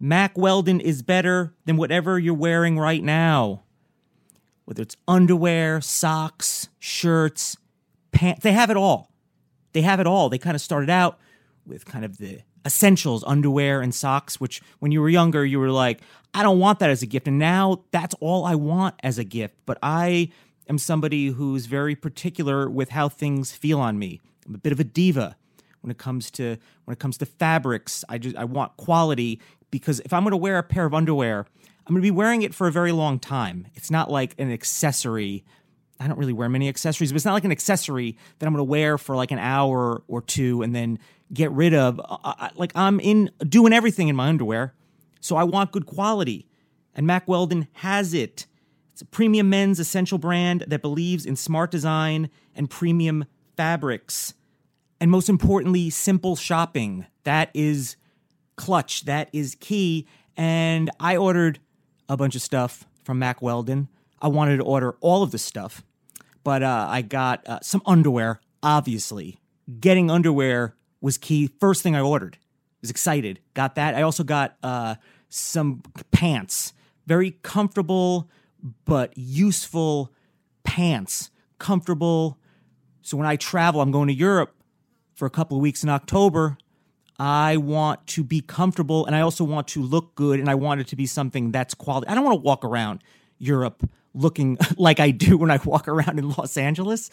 Mack 0.01 0.39
Weldon 0.39 0.81
is 0.81 1.03
better 1.03 1.53
than 1.65 1.77
whatever 1.77 2.19
you're 2.19 2.35
wearing 2.35 2.79
right 2.79 3.03
now. 3.03 3.65
Whether 4.65 4.83
it's 4.83 4.97
underwear, 5.09 5.81
socks, 5.81 6.69
shirts, 6.79 7.57
pants, 8.13 8.43
they 8.43 8.53
have 8.53 8.71
it 8.71 8.77
all. 8.77 9.11
They 9.73 9.83
have 9.83 9.99
it 9.99 10.07
all. 10.07 10.29
They 10.29 10.39
kind 10.39 10.55
of 10.55 10.61
started 10.61 10.91
out 10.91 11.19
with 11.67 11.85
kind 11.85 12.05
of 12.05 12.19
the 12.19 12.41
essentials, 12.67 13.25
underwear 13.27 13.81
and 13.81 13.95
socks, 13.95 14.41
which 14.41 14.61
when 14.79 14.93
you 14.93 15.01
were 15.01 15.09
younger, 15.09 15.45
you 15.45 15.59
were 15.59 15.71
like, 15.71 16.01
I 16.35 16.43
don't 16.43 16.59
want 16.59 16.79
that 16.81 16.91
as 16.91 17.03
a 17.03 17.07
gift. 17.07 17.27
And 17.29 17.39
now 17.39 17.85
that's 17.91 18.15
all 18.21 18.45
I 18.45 18.55
want 18.55 18.95
as 19.03 19.19
a 19.19 19.25
gift. 19.25 19.57
But 19.67 19.79
I 19.83 20.31
am 20.69 20.79
somebody 20.79 21.29
who's 21.29 21.67
very 21.67 21.95
particular 21.95 22.69
with 22.69 22.91
how 22.91 23.09
things 23.09 23.53
feel 23.53 23.81
on 23.81 23.99
me. 23.99 24.21
I'm 24.47 24.55
a 24.55 24.59
bit 24.59 24.73
of 24.73 24.81
a 24.81 24.85
diva 24.85 25.37
when 25.81 25.91
it 25.91 25.99
comes 25.99 26.31
to 26.33 26.57
when 26.85 26.93
it 26.93 26.99
comes 26.99 27.19
to 27.19 27.27
fabrics. 27.27 28.05
I 28.09 28.19
just 28.19 28.37
I 28.37 28.45
want 28.45 28.77
quality 28.77 29.41
because 29.71 30.01
if 30.01 30.13
I'm 30.13 30.23
going 30.23 30.33
to 30.33 30.37
wear 30.37 30.59
a 30.59 30.63
pair 30.63 30.87
of 30.87 30.95
underwear, 30.95 31.47
I'm 31.87 31.95
going 31.95 32.03
to 32.03 32.07
be 32.07 32.11
wearing 32.11 32.43
it 32.43 32.55
for 32.55 32.67
a 32.67 32.73
very 32.73 32.93
long 32.93 33.19
time. 33.19 33.67
It's 33.75 33.91
not 33.91 34.11
like 34.11 34.35
an 34.39 34.53
accessory. 34.53 35.45
I 36.01 36.07
don't 36.07 36.19
really 36.19 36.33
wear 36.33 36.49
many 36.49 36.69
accessories, 36.69 37.13
but 37.13 37.17
it's 37.17 37.25
not 37.25 37.33
like 37.33 37.45
an 37.45 37.53
accessory 37.53 38.17
that 38.39 38.47
I'm 38.47 38.53
going 38.53 38.65
to 38.65 38.71
wear 38.71 38.99
for 38.99 39.17
like 39.17 39.31
an 39.31 39.39
hour 39.39 40.03
or 40.07 40.23
two 40.23 40.63
and 40.63 40.75
then 40.75 40.99
get 41.33 41.51
rid 41.53 41.75
of. 41.75 42.01
I, 42.05 42.51
like 42.55 42.73
I'm 42.75 43.01
in 43.01 43.31
doing 43.49 43.73
everything 43.73 44.09
in 44.09 44.17
my 44.17 44.29
underwear, 44.29 44.75
so 45.21 45.37
I 45.37 45.45
want 45.45 45.73
good 45.73 45.87
quality, 45.87 46.47
and 46.95 47.07
Mack 47.07 47.29
Weldon 47.29 47.69
has 47.75 48.15
it. 48.15 48.47
It's 48.93 49.03
a 49.03 49.07
premium 49.07 49.49
men's 49.49 49.79
essential 49.79 50.19
brand 50.19 50.65
that 50.67 50.83
believes 50.83 51.25
in 51.25 51.37
smart 51.37 51.71
design 51.71 52.31
and 52.55 52.69
premium 52.69 53.27
fabrics. 53.57 54.35
And 55.01 55.11
most 55.11 55.29
importantly, 55.29 55.91
simple 55.91 56.35
shopping. 56.35 57.07
That 57.23 57.51
is 57.55 57.97
clutch. 58.57 59.05
That 59.05 59.29
is 59.33 59.55
key. 59.61 60.09
And 60.37 60.91
I 60.99 61.17
ordered 61.17 61.61
a 62.09 62.17
bunch 62.17 62.35
of 62.35 62.43
stuff 62.43 62.87
from 63.05 63.21
Mack 63.21 63.41
Weldon. 63.41 63.89
I 64.21 64.29
wanted 64.29 64.57
to 64.57 64.65
order 64.65 64.97
all 65.01 65.23
of 65.23 65.31
the 65.31 65.39
stuff, 65.39 65.85
but 66.43 66.65
uh, 66.65 66.87
I 66.91 67.03
got 67.03 67.47
uh, 67.47 67.61
some 67.63 67.83
underwear, 67.87 68.41
obviously. 68.63 69.39
Getting 69.79 70.11
underwear 70.11 70.75
was 71.01 71.19
key. 71.19 71.51
First 71.61 71.83
thing 71.83 71.95
I 71.95 72.01
ordered. 72.01 72.39
Was 72.81 72.91
excited. 72.91 73.41
Got 73.55 73.75
that. 73.75 73.95
I 73.95 74.03
also 74.03 74.23
got 74.23 74.57
uh, 74.63 74.97
some 75.29 75.83
pants. 76.13 76.73
Very 77.07 77.33
comfortable 77.43 78.31
but 78.85 79.17
useful 79.17 80.13
pants. 80.63 81.31
Comfortable. 81.59 82.39
So 83.03 83.17
when 83.17 83.27
I 83.27 83.37
travel, 83.37 83.81
I'm 83.81 83.91
going 83.91 84.09
to 84.09 84.15
Europe 84.15 84.55
for 85.15 85.27
a 85.27 85.31
couple 85.31 85.57
of 85.57 85.63
weeks 85.63 85.83
in 85.83 85.89
October. 85.89 86.57
I 87.19 87.57
want 87.57 88.07
to 88.09 88.23
be 88.23 88.41
comfortable 88.41 89.05
and 89.07 89.17
I 89.17 89.23
also 89.23 89.43
want 89.43 89.67
to 89.69 89.83
look 89.83 90.15
good 90.15 90.39
and 90.39 90.49
I 90.49 90.55
want 90.55 90.81
it 90.81 90.87
to 90.89 90.97
be 90.97 91.07
something 91.07 91.51
that's 91.51 91.75
quality. 91.75 92.07
I 92.09 92.15
don't 92.15 92.25
want 92.25 92.37
to 92.37 92.43
walk 92.43 92.65
around 92.65 93.03
Europe 93.39 93.89
looking 94.15 94.57
like 94.77 95.01
I 95.01 95.11
do 95.11 95.37
when 95.37 95.51
I 95.51 95.59
walk 95.65 95.89
around 95.89 96.19
in 96.19 96.31
Los 96.31 96.57
Angeles. 96.57 97.11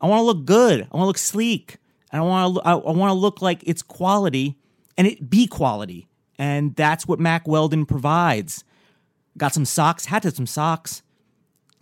I 0.00 0.06
want 0.06 0.20
to 0.20 0.24
look 0.24 0.44
good. 0.44 0.82
I 0.82 0.96
want 0.96 1.02
to 1.02 1.06
look 1.06 1.18
sleek. 1.18 1.78
And 2.12 2.22
I 2.22 2.24
want 2.24 2.56
to 2.56 2.62
I, 2.62 2.72
I 2.72 2.92
want 2.92 3.10
to 3.10 3.14
look 3.14 3.40
like 3.40 3.62
it's 3.66 3.82
quality 3.82 4.56
and 4.96 5.06
it 5.06 5.30
be 5.30 5.46
quality. 5.46 6.08
And 6.38 6.74
that's 6.74 7.06
what 7.06 7.20
Mack 7.20 7.46
Weldon 7.46 7.86
provides. 7.86 8.64
Got 9.36 9.54
some 9.54 9.64
socks, 9.64 10.06
had 10.06 10.22
to 10.22 10.28
have 10.28 10.36
some 10.36 10.46
socks. 10.46 11.02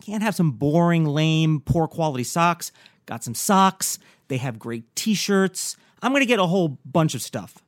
Can't 0.03 0.23
have 0.23 0.35
some 0.35 0.51
boring, 0.51 1.05
lame, 1.05 1.61
poor 1.61 1.87
quality 1.87 2.23
socks. 2.23 2.71
Got 3.05 3.23
some 3.23 3.35
socks. 3.35 3.99
They 4.27 4.37
have 4.37 4.59
great 4.59 4.95
t-shirts. 4.95 5.75
I'm 6.01 6.11
going 6.11 6.21
to 6.21 6.27
get 6.27 6.39
a 6.39 6.45
whole 6.45 6.77
bunch 6.85 7.15
of 7.15 7.21
stuff. 7.21 7.63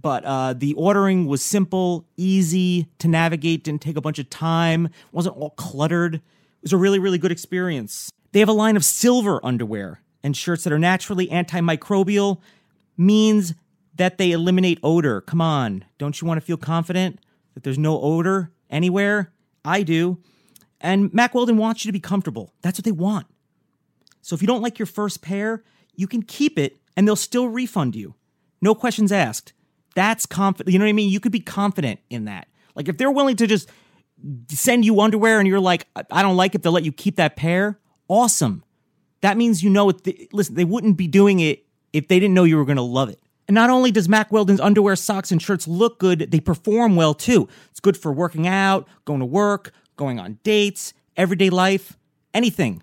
But 0.00 0.24
uh, 0.24 0.52
the 0.52 0.74
ordering 0.74 1.26
was 1.26 1.42
simple, 1.42 2.06
easy 2.16 2.88
to 2.98 3.08
navigate, 3.08 3.64
didn't 3.64 3.82
take 3.82 3.96
a 3.96 4.00
bunch 4.00 4.18
of 4.18 4.30
time, 4.30 4.88
wasn't 5.12 5.36
all 5.36 5.50
cluttered. 5.50 6.16
It 6.16 6.22
was 6.62 6.72
a 6.72 6.76
really, 6.76 6.98
really 6.98 7.18
good 7.18 7.32
experience. 7.32 8.10
They 8.32 8.40
have 8.40 8.48
a 8.48 8.52
line 8.52 8.76
of 8.76 8.84
silver 8.84 9.40
underwear 9.44 10.00
and 10.22 10.36
shirts 10.36 10.64
that 10.64 10.72
are 10.72 10.78
naturally 10.78 11.28
antimicrobial, 11.28 12.40
means 12.96 13.54
that 13.94 14.18
they 14.18 14.32
eliminate 14.32 14.78
odor. 14.82 15.20
Come 15.20 15.40
on, 15.40 15.84
don't 15.98 16.20
you 16.20 16.26
want 16.26 16.38
to 16.38 16.46
feel 16.46 16.56
confident 16.56 17.20
that 17.54 17.62
there's 17.62 17.78
no 17.78 18.00
odor 18.00 18.52
anywhere? 18.70 19.32
I 19.64 19.82
do. 19.82 20.18
And 20.80 21.12
Mack 21.14 21.34
Weldon 21.34 21.56
wants 21.56 21.84
you 21.84 21.88
to 21.88 21.92
be 21.92 22.00
comfortable. 22.00 22.52
That's 22.62 22.78
what 22.78 22.84
they 22.84 22.92
want. 22.92 23.26
So 24.20 24.34
if 24.34 24.42
you 24.42 24.48
don't 24.48 24.62
like 24.62 24.78
your 24.78 24.86
first 24.86 25.22
pair, 25.22 25.62
you 25.94 26.06
can 26.06 26.22
keep 26.22 26.58
it 26.58 26.76
and 26.96 27.06
they'll 27.06 27.16
still 27.16 27.48
refund 27.48 27.96
you. 27.96 28.14
No 28.60 28.74
questions 28.74 29.12
asked. 29.12 29.52
That's 29.94 30.26
confident. 30.26 30.72
You 30.72 30.78
know 30.78 30.84
what 30.84 30.90
I 30.90 30.94
mean? 30.94 31.10
You 31.10 31.20
could 31.20 31.32
be 31.32 31.40
confident 31.40 32.00
in 32.10 32.26
that. 32.26 32.48
Like 32.74 32.88
if 32.88 32.98
they're 32.98 33.10
willing 33.10 33.36
to 33.36 33.46
just 33.46 33.70
send 34.50 34.84
you 34.84 35.00
underwear 35.00 35.38
and 35.38 35.48
you're 35.48 35.60
like, 35.60 35.86
I 36.10 36.22
don't 36.22 36.36
like 36.36 36.54
it, 36.54 36.62
they'll 36.62 36.72
let 36.72 36.84
you 36.84 36.92
keep 36.92 37.16
that 37.16 37.36
pair. 37.36 37.78
Awesome. 38.08 38.62
That 39.20 39.36
means 39.36 39.62
you 39.62 39.70
know 39.70 39.90
it. 39.90 40.32
listen, 40.32 40.54
they 40.54 40.64
wouldn't 40.64 40.96
be 40.96 41.06
doing 41.06 41.40
it 41.40 41.64
if 41.92 42.08
they 42.08 42.20
didn't 42.20 42.34
know 42.34 42.44
you 42.44 42.56
were 42.56 42.64
going 42.64 42.76
to 42.76 42.82
love 42.82 43.08
it. 43.08 43.20
And 43.48 43.54
not 43.54 43.70
only 43.70 43.90
does 43.90 44.08
Mack 44.08 44.32
Weldon's 44.32 44.60
underwear, 44.60 44.96
socks, 44.96 45.30
and 45.30 45.40
shirts 45.40 45.68
look 45.68 45.98
good, 45.98 46.30
they 46.30 46.40
perform 46.40 46.96
well 46.96 47.14
too. 47.14 47.48
It's 47.70 47.80
good 47.80 47.96
for 47.96 48.12
working 48.12 48.46
out, 48.46 48.88
going 49.04 49.20
to 49.20 49.26
work, 49.26 49.72
going 49.96 50.18
on 50.18 50.38
dates, 50.42 50.92
everyday 51.16 51.50
life, 51.50 51.96
anything. 52.34 52.82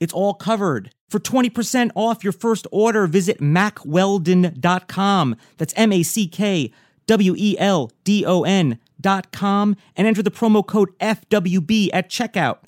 It's 0.00 0.12
all 0.12 0.34
covered. 0.34 0.90
For 1.08 1.20
20% 1.20 1.92
off 1.94 2.24
your 2.24 2.32
first 2.32 2.66
order, 2.72 3.06
visit 3.06 3.38
mackweldon.com. 3.38 5.36
That's 5.58 5.74
M 5.76 5.92
A 5.92 6.02
C 6.02 6.26
K 6.26 6.72
W 7.06 7.34
E 7.38 7.56
L 7.58 7.92
D 8.02 8.24
O 8.26 8.42
N.com 8.42 9.76
and 9.96 10.06
enter 10.06 10.22
the 10.22 10.30
promo 10.30 10.66
code 10.66 10.98
FWB 10.98 11.90
at 11.92 12.10
checkout. 12.10 12.58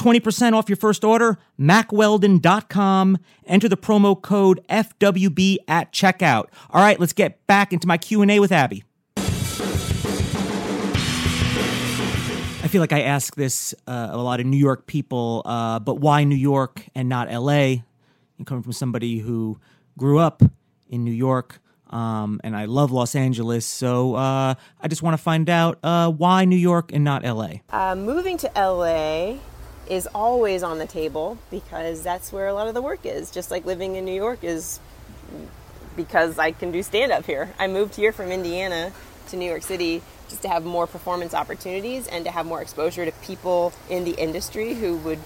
For 0.00 0.04
20% 0.04 0.52
off 0.54 0.68
your 0.68 0.76
first 0.76 1.04
order, 1.04 1.38
mackweldon.com. 1.58 3.18
Enter 3.46 3.68
the 3.68 3.76
promo 3.76 4.20
code 4.20 4.60
FWB 4.68 5.58
at 5.68 5.92
checkout. 5.92 6.46
All 6.70 6.80
right, 6.80 6.98
let's 6.98 7.12
get 7.12 7.46
back 7.46 7.72
into 7.72 7.86
my 7.86 7.98
Q&A 7.98 8.40
with 8.40 8.52
Abbi. 8.52 8.80
I 12.62 12.68
feel 12.68 12.80
like 12.80 12.92
I 12.92 13.02
ask 13.02 13.36
this 13.36 13.74
uh, 13.86 14.08
a 14.10 14.18
lot 14.18 14.40
of 14.40 14.46
New 14.46 14.56
York 14.56 14.86
people, 14.86 15.42
uh, 15.44 15.78
but 15.80 15.96
why 15.96 16.24
New 16.24 16.36
York 16.36 16.86
and 16.94 17.08
not 17.08 17.30
LA? 17.30 17.82
And 18.38 18.46
coming 18.46 18.62
from 18.62 18.72
somebody 18.72 19.18
who 19.18 19.58
grew 19.98 20.18
up 20.18 20.42
in 20.88 21.04
New 21.04 21.10
York, 21.10 21.60
um, 21.90 22.40
and 22.44 22.56
I 22.56 22.66
love 22.66 22.92
Los 22.92 23.14
Angeles, 23.14 23.66
so 23.66 24.14
uh, 24.14 24.54
I 24.80 24.88
just 24.88 25.02
want 25.02 25.14
to 25.14 25.22
find 25.22 25.50
out 25.50 25.78
uh, 25.82 26.10
why 26.10 26.44
New 26.44 26.56
York 26.56 26.92
and 26.92 27.04
not 27.04 27.24
LA. 27.24 27.54
Uh, 27.70 27.94
moving 27.96 28.38
to 28.38 28.50
LA 28.56 29.36
is 29.90 30.08
always 30.14 30.62
on 30.62 30.78
the 30.78 30.86
table 30.86 31.36
because 31.50 32.02
that's 32.02 32.32
where 32.32 32.46
a 32.46 32.54
lot 32.54 32.68
of 32.68 32.74
the 32.74 32.80
work 32.80 33.04
is. 33.04 33.30
Just 33.30 33.50
like 33.50 33.66
living 33.66 33.96
in 33.96 34.04
New 34.04 34.14
York 34.14 34.44
is 34.44 34.78
because 35.96 36.38
I 36.38 36.52
can 36.52 36.70
do 36.70 36.82
stand 36.82 37.10
up 37.10 37.26
here. 37.26 37.52
I 37.58 37.66
moved 37.66 37.96
here 37.96 38.12
from 38.12 38.30
Indiana 38.30 38.92
to 39.28 39.36
New 39.36 39.46
York 39.46 39.64
City 39.64 40.00
just 40.28 40.42
to 40.42 40.48
have 40.48 40.64
more 40.64 40.86
performance 40.86 41.34
opportunities 41.34 42.06
and 42.06 42.24
to 42.24 42.30
have 42.30 42.46
more 42.46 42.62
exposure 42.62 43.04
to 43.04 43.10
people 43.22 43.72
in 43.90 44.04
the 44.04 44.12
industry 44.12 44.74
who 44.74 44.96
would 44.98 45.18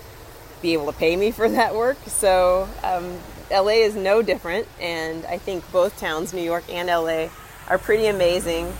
be 0.62 0.72
able 0.72 0.87
to 0.87 0.98
pay 0.98 1.14
me 1.14 1.31
for 1.31 1.46
that 1.46 1.74
work. 1.74 1.98
So 2.07 2.66
um, 2.83 3.18
LA 3.50 3.85
is 3.85 3.94
no 3.94 4.22
different, 4.22 4.66
and 4.81 5.27
I 5.27 5.37
think 5.37 5.70
both 5.72 6.00
towns, 6.00 6.33
New 6.33 6.42
York 6.42 6.64
and 6.70 6.88
LA, 6.88 7.29
are 7.68 7.77
pretty 7.77 8.07
amazing. 8.07 8.72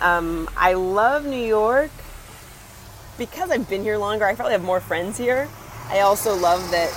Um, 0.00 0.48
I 0.56 0.72
love 0.72 1.26
New 1.26 1.36
York 1.46 1.90
because 3.20 3.50
I've 3.50 3.68
been 3.68 3.82
here 3.82 3.98
longer. 3.98 4.24
I 4.24 4.34
probably 4.34 4.54
have 4.54 4.64
more 4.64 4.80
friends 4.80 5.18
here. 5.18 5.46
I 5.90 6.00
also 6.00 6.34
love 6.34 6.70
that 6.70 6.90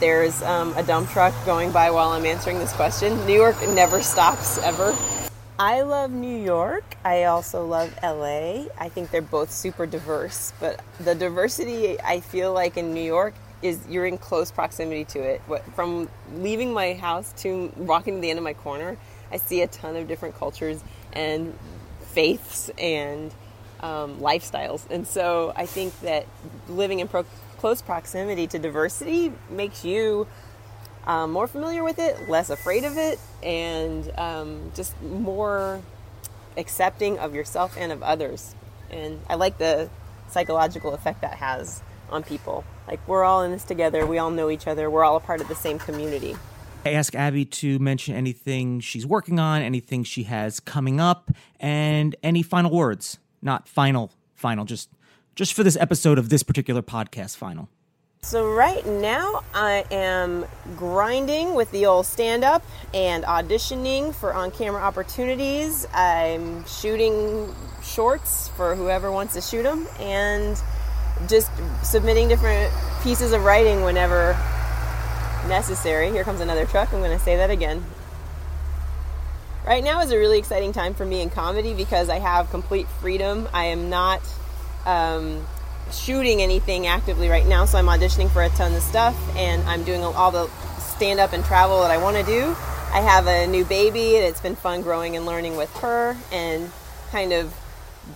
there's 0.00 0.42
um, 0.42 0.76
a 0.76 0.82
dump 0.82 1.10
truck 1.10 1.32
going 1.46 1.70
by 1.70 1.92
while 1.92 2.08
I'm 2.08 2.26
answering 2.26 2.58
this 2.58 2.72
question. 2.72 3.24
New 3.24 3.32
York 3.32 3.56
never 3.68 4.02
stops 4.02 4.58
ever. 4.58 4.96
I 5.60 5.82
love 5.82 6.10
New 6.10 6.42
York. 6.42 6.96
I 7.04 7.24
also 7.24 7.64
love 7.64 7.96
LA. 8.02 8.64
I 8.76 8.88
think 8.88 9.12
they're 9.12 9.22
both 9.22 9.52
super 9.52 9.86
diverse, 9.86 10.52
but 10.58 10.82
the 10.98 11.14
diversity 11.14 12.00
I 12.00 12.18
feel 12.18 12.52
like 12.52 12.76
in 12.76 12.92
New 12.92 13.04
York 13.04 13.34
is 13.62 13.78
you're 13.88 14.06
in 14.06 14.18
close 14.18 14.50
proximity 14.50 15.04
to 15.04 15.20
it. 15.20 15.40
From 15.76 16.08
leaving 16.34 16.72
my 16.72 16.94
house 16.94 17.32
to 17.42 17.72
walking 17.76 18.16
to 18.16 18.20
the 18.20 18.30
end 18.30 18.40
of 18.40 18.44
my 18.44 18.54
corner, 18.54 18.96
I 19.30 19.36
see 19.36 19.62
a 19.62 19.68
ton 19.68 19.94
of 19.94 20.08
different 20.08 20.36
cultures 20.36 20.82
and 21.12 21.56
faiths 22.12 22.70
and 22.76 23.32
um, 23.82 24.18
lifestyles. 24.18 24.88
And 24.90 25.06
so 25.06 25.52
I 25.56 25.66
think 25.66 25.98
that 26.00 26.26
living 26.68 27.00
in 27.00 27.08
pro- 27.08 27.26
close 27.58 27.82
proximity 27.82 28.46
to 28.48 28.58
diversity 28.58 29.32
makes 29.50 29.84
you 29.84 30.26
um, 31.06 31.32
more 31.32 31.46
familiar 31.46 31.82
with 31.82 31.98
it, 31.98 32.28
less 32.28 32.50
afraid 32.50 32.84
of 32.84 32.96
it, 32.96 33.18
and 33.42 34.10
um, 34.16 34.72
just 34.74 35.00
more 35.02 35.80
accepting 36.56 37.18
of 37.18 37.34
yourself 37.34 37.76
and 37.78 37.92
of 37.92 38.02
others. 38.02 38.54
And 38.90 39.20
I 39.28 39.34
like 39.34 39.58
the 39.58 39.88
psychological 40.28 40.94
effect 40.94 41.22
that 41.22 41.34
has 41.34 41.82
on 42.10 42.22
people. 42.22 42.64
Like, 42.86 43.06
we're 43.08 43.24
all 43.24 43.42
in 43.42 43.52
this 43.52 43.64
together, 43.64 44.06
we 44.06 44.18
all 44.18 44.30
know 44.30 44.50
each 44.50 44.66
other, 44.66 44.90
we're 44.90 45.04
all 45.04 45.16
a 45.16 45.20
part 45.20 45.40
of 45.40 45.48
the 45.48 45.54
same 45.54 45.78
community. 45.78 46.36
I 46.84 46.90
ask 46.90 47.14
Abbi 47.14 47.44
to 47.44 47.78
mention 47.78 48.14
anything 48.14 48.80
she's 48.80 49.06
working 49.06 49.38
on, 49.38 49.62
anything 49.62 50.02
she 50.02 50.24
has 50.24 50.58
coming 50.58 51.00
up, 51.00 51.30
and 51.60 52.16
any 52.22 52.42
final 52.42 52.72
words. 52.72 53.18
Not 53.42 53.68
final, 53.68 54.12
final, 54.34 54.64
just 54.64 54.88
just 55.34 55.54
for 55.54 55.62
this 55.62 55.76
episode 55.76 56.18
of 56.18 56.28
this 56.28 56.42
particular 56.42 56.82
podcast 56.82 57.36
final. 57.36 57.68
So, 58.24 58.48
right 58.48 58.86
now, 58.86 59.42
I 59.52 59.84
am 59.90 60.44
grinding 60.76 61.54
with 61.54 61.72
the 61.72 61.86
old 61.86 62.06
stand 62.06 62.44
up 62.44 62.62
and 62.94 63.24
auditioning 63.24 64.14
for 64.14 64.32
on 64.32 64.52
camera 64.52 64.80
opportunities. 64.80 65.88
I'm 65.92 66.64
shooting 66.66 67.52
shorts 67.82 68.48
for 68.50 68.76
whoever 68.76 69.10
wants 69.10 69.34
to 69.34 69.40
shoot 69.40 69.64
them 69.64 69.88
and 69.98 70.56
just 71.28 71.50
submitting 71.82 72.28
different 72.28 72.72
pieces 73.02 73.32
of 73.32 73.42
writing 73.42 73.82
whenever 73.82 74.36
necessary. 75.48 76.10
Here 76.10 76.22
comes 76.22 76.40
another 76.40 76.64
truck. 76.64 76.92
I'm 76.92 77.00
going 77.00 77.16
to 77.16 77.24
say 77.24 77.34
that 77.36 77.50
again. 77.50 77.84
Right 79.64 79.84
now 79.84 80.00
is 80.00 80.10
a 80.10 80.18
really 80.18 80.40
exciting 80.40 80.72
time 80.72 80.92
for 80.92 81.04
me 81.04 81.22
in 81.22 81.30
comedy 81.30 81.72
because 81.72 82.08
I 82.08 82.18
have 82.18 82.50
complete 82.50 82.88
freedom. 83.00 83.48
I 83.54 83.66
am 83.66 83.90
not 83.90 84.20
um, 84.84 85.46
shooting 85.92 86.42
anything 86.42 86.88
actively 86.88 87.28
right 87.28 87.46
now, 87.46 87.64
so 87.66 87.78
I'm 87.78 87.86
auditioning 87.86 88.28
for 88.28 88.42
a 88.42 88.48
ton 88.48 88.74
of 88.74 88.82
stuff 88.82 89.16
and 89.36 89.62
I'm 89.68 89.84
doing 89.84 90.02
all 90.02 90.32
the 90.32 90.48
stand 90.80 91.20
up 91.20 91.32
and 91.32 91.44
travel 91.44 91.80
that 91.82 91.92
I 91.92 91.98
want 91.98 92.16
to 92.16 92.24
do. 92.24 92.56
I 92.92 93.02
have 93.02 93.28
a 93.28 93.46
new 93.46 93.64
baby 93.64 94.16
and 94.16 94.24
it's 94.24 94.40
been 94.40 94.56
fun 94.56 94.82
growing 94.82 95.14
and 95.14 95.26
learning 95.26 95.56
with 95.56 95.72
her 95.76 96.16
and 96.32 96.68
kind 97.12 97.32
of 97.32 97.54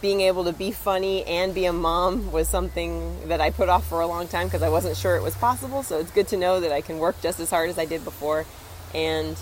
being 0.02 0.22
able 0.22 0.42
to 0.44 0.52
be 0.52 0.72
funny 0.72 1.24
and 1.26 1.54
be 1.54 1.64
a 1.66 1.72
mom 1.72 2.32
was 2.32 2.48
something 2.48 3.28
that 3.28 3.40
I 3.40 3.50
put 3.50 3.68
off 3.68 3.86
for 3.86 4.00
a 4.00 4.06
long 4.08 4.26
time 4.26 4.48
because 4.48 4.62
I 4.62 4.68
wasn't 4.68 4.96
sure 4.96 5.14
it 5.14 5.22
was 5.22 5.36
possible. 5.36 5.84
So 5.84 6.00
it's 6.00 6.10
good 6.10 6.26
to 6.28 6.36
know 6.36 6.58
that 6.58 6.72
I 6.72 6.80
can 6.80 6.98
work 6.98 7.20
just 7.22 7.38
as 7.38 7.50
hard 7.50 7.70
as 7.70 7.78
I 7.78 7.84
did 7.84 8.02
before 8.02 8.46
and 8.92 9.36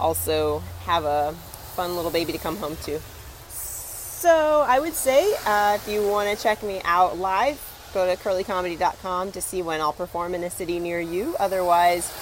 also 0.00 0.60
have 0.86 1.04
a 1.04 1.34
fun 1.70 1.96
little 1.96 2.10
baby 2.10 2.32
to 2.32 2.38
come 2.38 2.56
home 2.56 2.76
to. 2.84 3.00
So 3.48 4.64
I 4.68 4.78
would 4.78 4.94
say 4.94 5.34
uh, 5.46 5.78
if 5.80 5.88
you 5.88 6.06
want 6.06 6.36
to 6.36 6.42
check 6.42 6.62
me 6.62 6.82
out 6.84 7.18
live, 7.18 7.58
go 7.94 8.04
to 8.06 8.22
curlycomedy.com 8.22 9.32
to 9.32 9.40
see 9.40 9.62
when 9.62 9.80
I'll 9.80 9.94
perform 9.94 10.34
in 10.34 10.44
a 10.44 10.50
city 10.50 10.78
near 10.78 11.00
you. 11.00 11.36
Otherwise, 11.40 12.12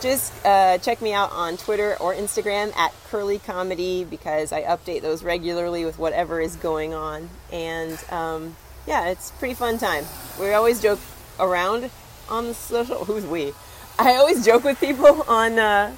just 0.00 0.32
uh, 0.44 0.78
check 0.78 1.00
me 1.00 1.12
out 1.12 1.32
on 1.32 1.56
Twitter 1.56 1.96
or 2.00 2.14
Instagram 2.14 2.76
at 2.76 2.92
Curly 3.08 3.38
Comedy 3.38 4.04
because 4.04 4.52
I 4.52 4.62
update 4.62 5.02
those 5.02 5.22
regularly 5.22 5.84
with 5.84 5.98
whatever 5.98 6.40
is 6.40 6.56
going 6.56 6.94
on. 6.94 7.30
And 7.52 7.98
um, 8.10 8.56
yeah, 8.86 9.08
it's 9.08 9.30
pretty 9.32 9.54
fun 9.54 9.78
time. 9.78 10.04
We 10.38 10.52
always 10.52 10.82
joke 10.82 11.00
around 11.38 11.90
on 12.28 12.48
the 12.48 12.54
social. 12.54 13.04
Who's 13.06 13.24
we? 13.24 13.52
I 13.98 14.16
always 14.16 14.44
joke 14.44 14.64
with 14.64 14.78
people 14.80 15.22
on 15.28 15.58
uh, 15.58 15.96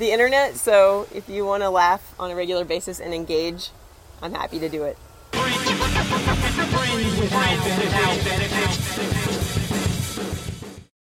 the 0.00 0.10
internet. 0.10 0.56
So 0.56 1.06
if 1.14 1.28
you 1.28 1.46
want 1.46 1.62
to 1.62 1.70
laugh 1.70 2.14
on 2.18 2.32
a 2.32 2.34
regular 2.34 2.64
basis 2.64 2.98
and 2.98 3.14
engage, 3.14 3.70
I'm 4.20 4.34
happy 4.34 4.58
to 4.58 4.68
do 4.68 4.82
it. 4.84 4.98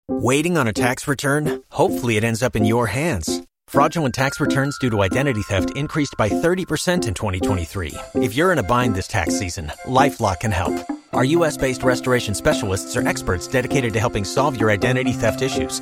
Waiting 0.10 0.58
on 0.58 0.68
a 0.68 0.74
tax 0.74 1.08
return? 1.08 1.64
Hopefully, 1.72 2.18
it 2.18 2.24
ends 2.24 2.44
up 2.44 2.56
in 2.56 2.66
your 2.66 2.88
hands. 2.88 3.42
Fraudulent 3.68 4.16
tax 4.16 4.40
returns 4.40 4.78
due 4.80 4.90
to 4.90 5.02
identity 5.02 5.42
theft 5.42 5.72
increased 5.76 6.16
by 6.18 6.30
30% 6.30 7.08
in 7.08 7.14
2023. 7.14 7.94
If 8.16 8.34
you're 8.34 8.52
in 8.52 8.60
a 8.60 8.64
bind 8.64 8.96
this 8.96 9.08
tax 9.08 9.38
season, 9.38 9.72
LifeLock 9.86 10.40
can 10.40 10.52
help. 10.52 10.74
Our 11.14 11.26
U.S. 11.26 11.58
based 11.58 11.84
restoration 11.84 12.34
specialists 12.34 12.96
are 12.96 13.08
experts 13.08 13.48
dedicated 13.48 13.94
to 13.94 14.00
helping 14.00 14.24
solve 14.24 14.60
your 14.60 14.72
identity 14.72 15.12
theft 15.12 15.42
issues. 15.42 15.82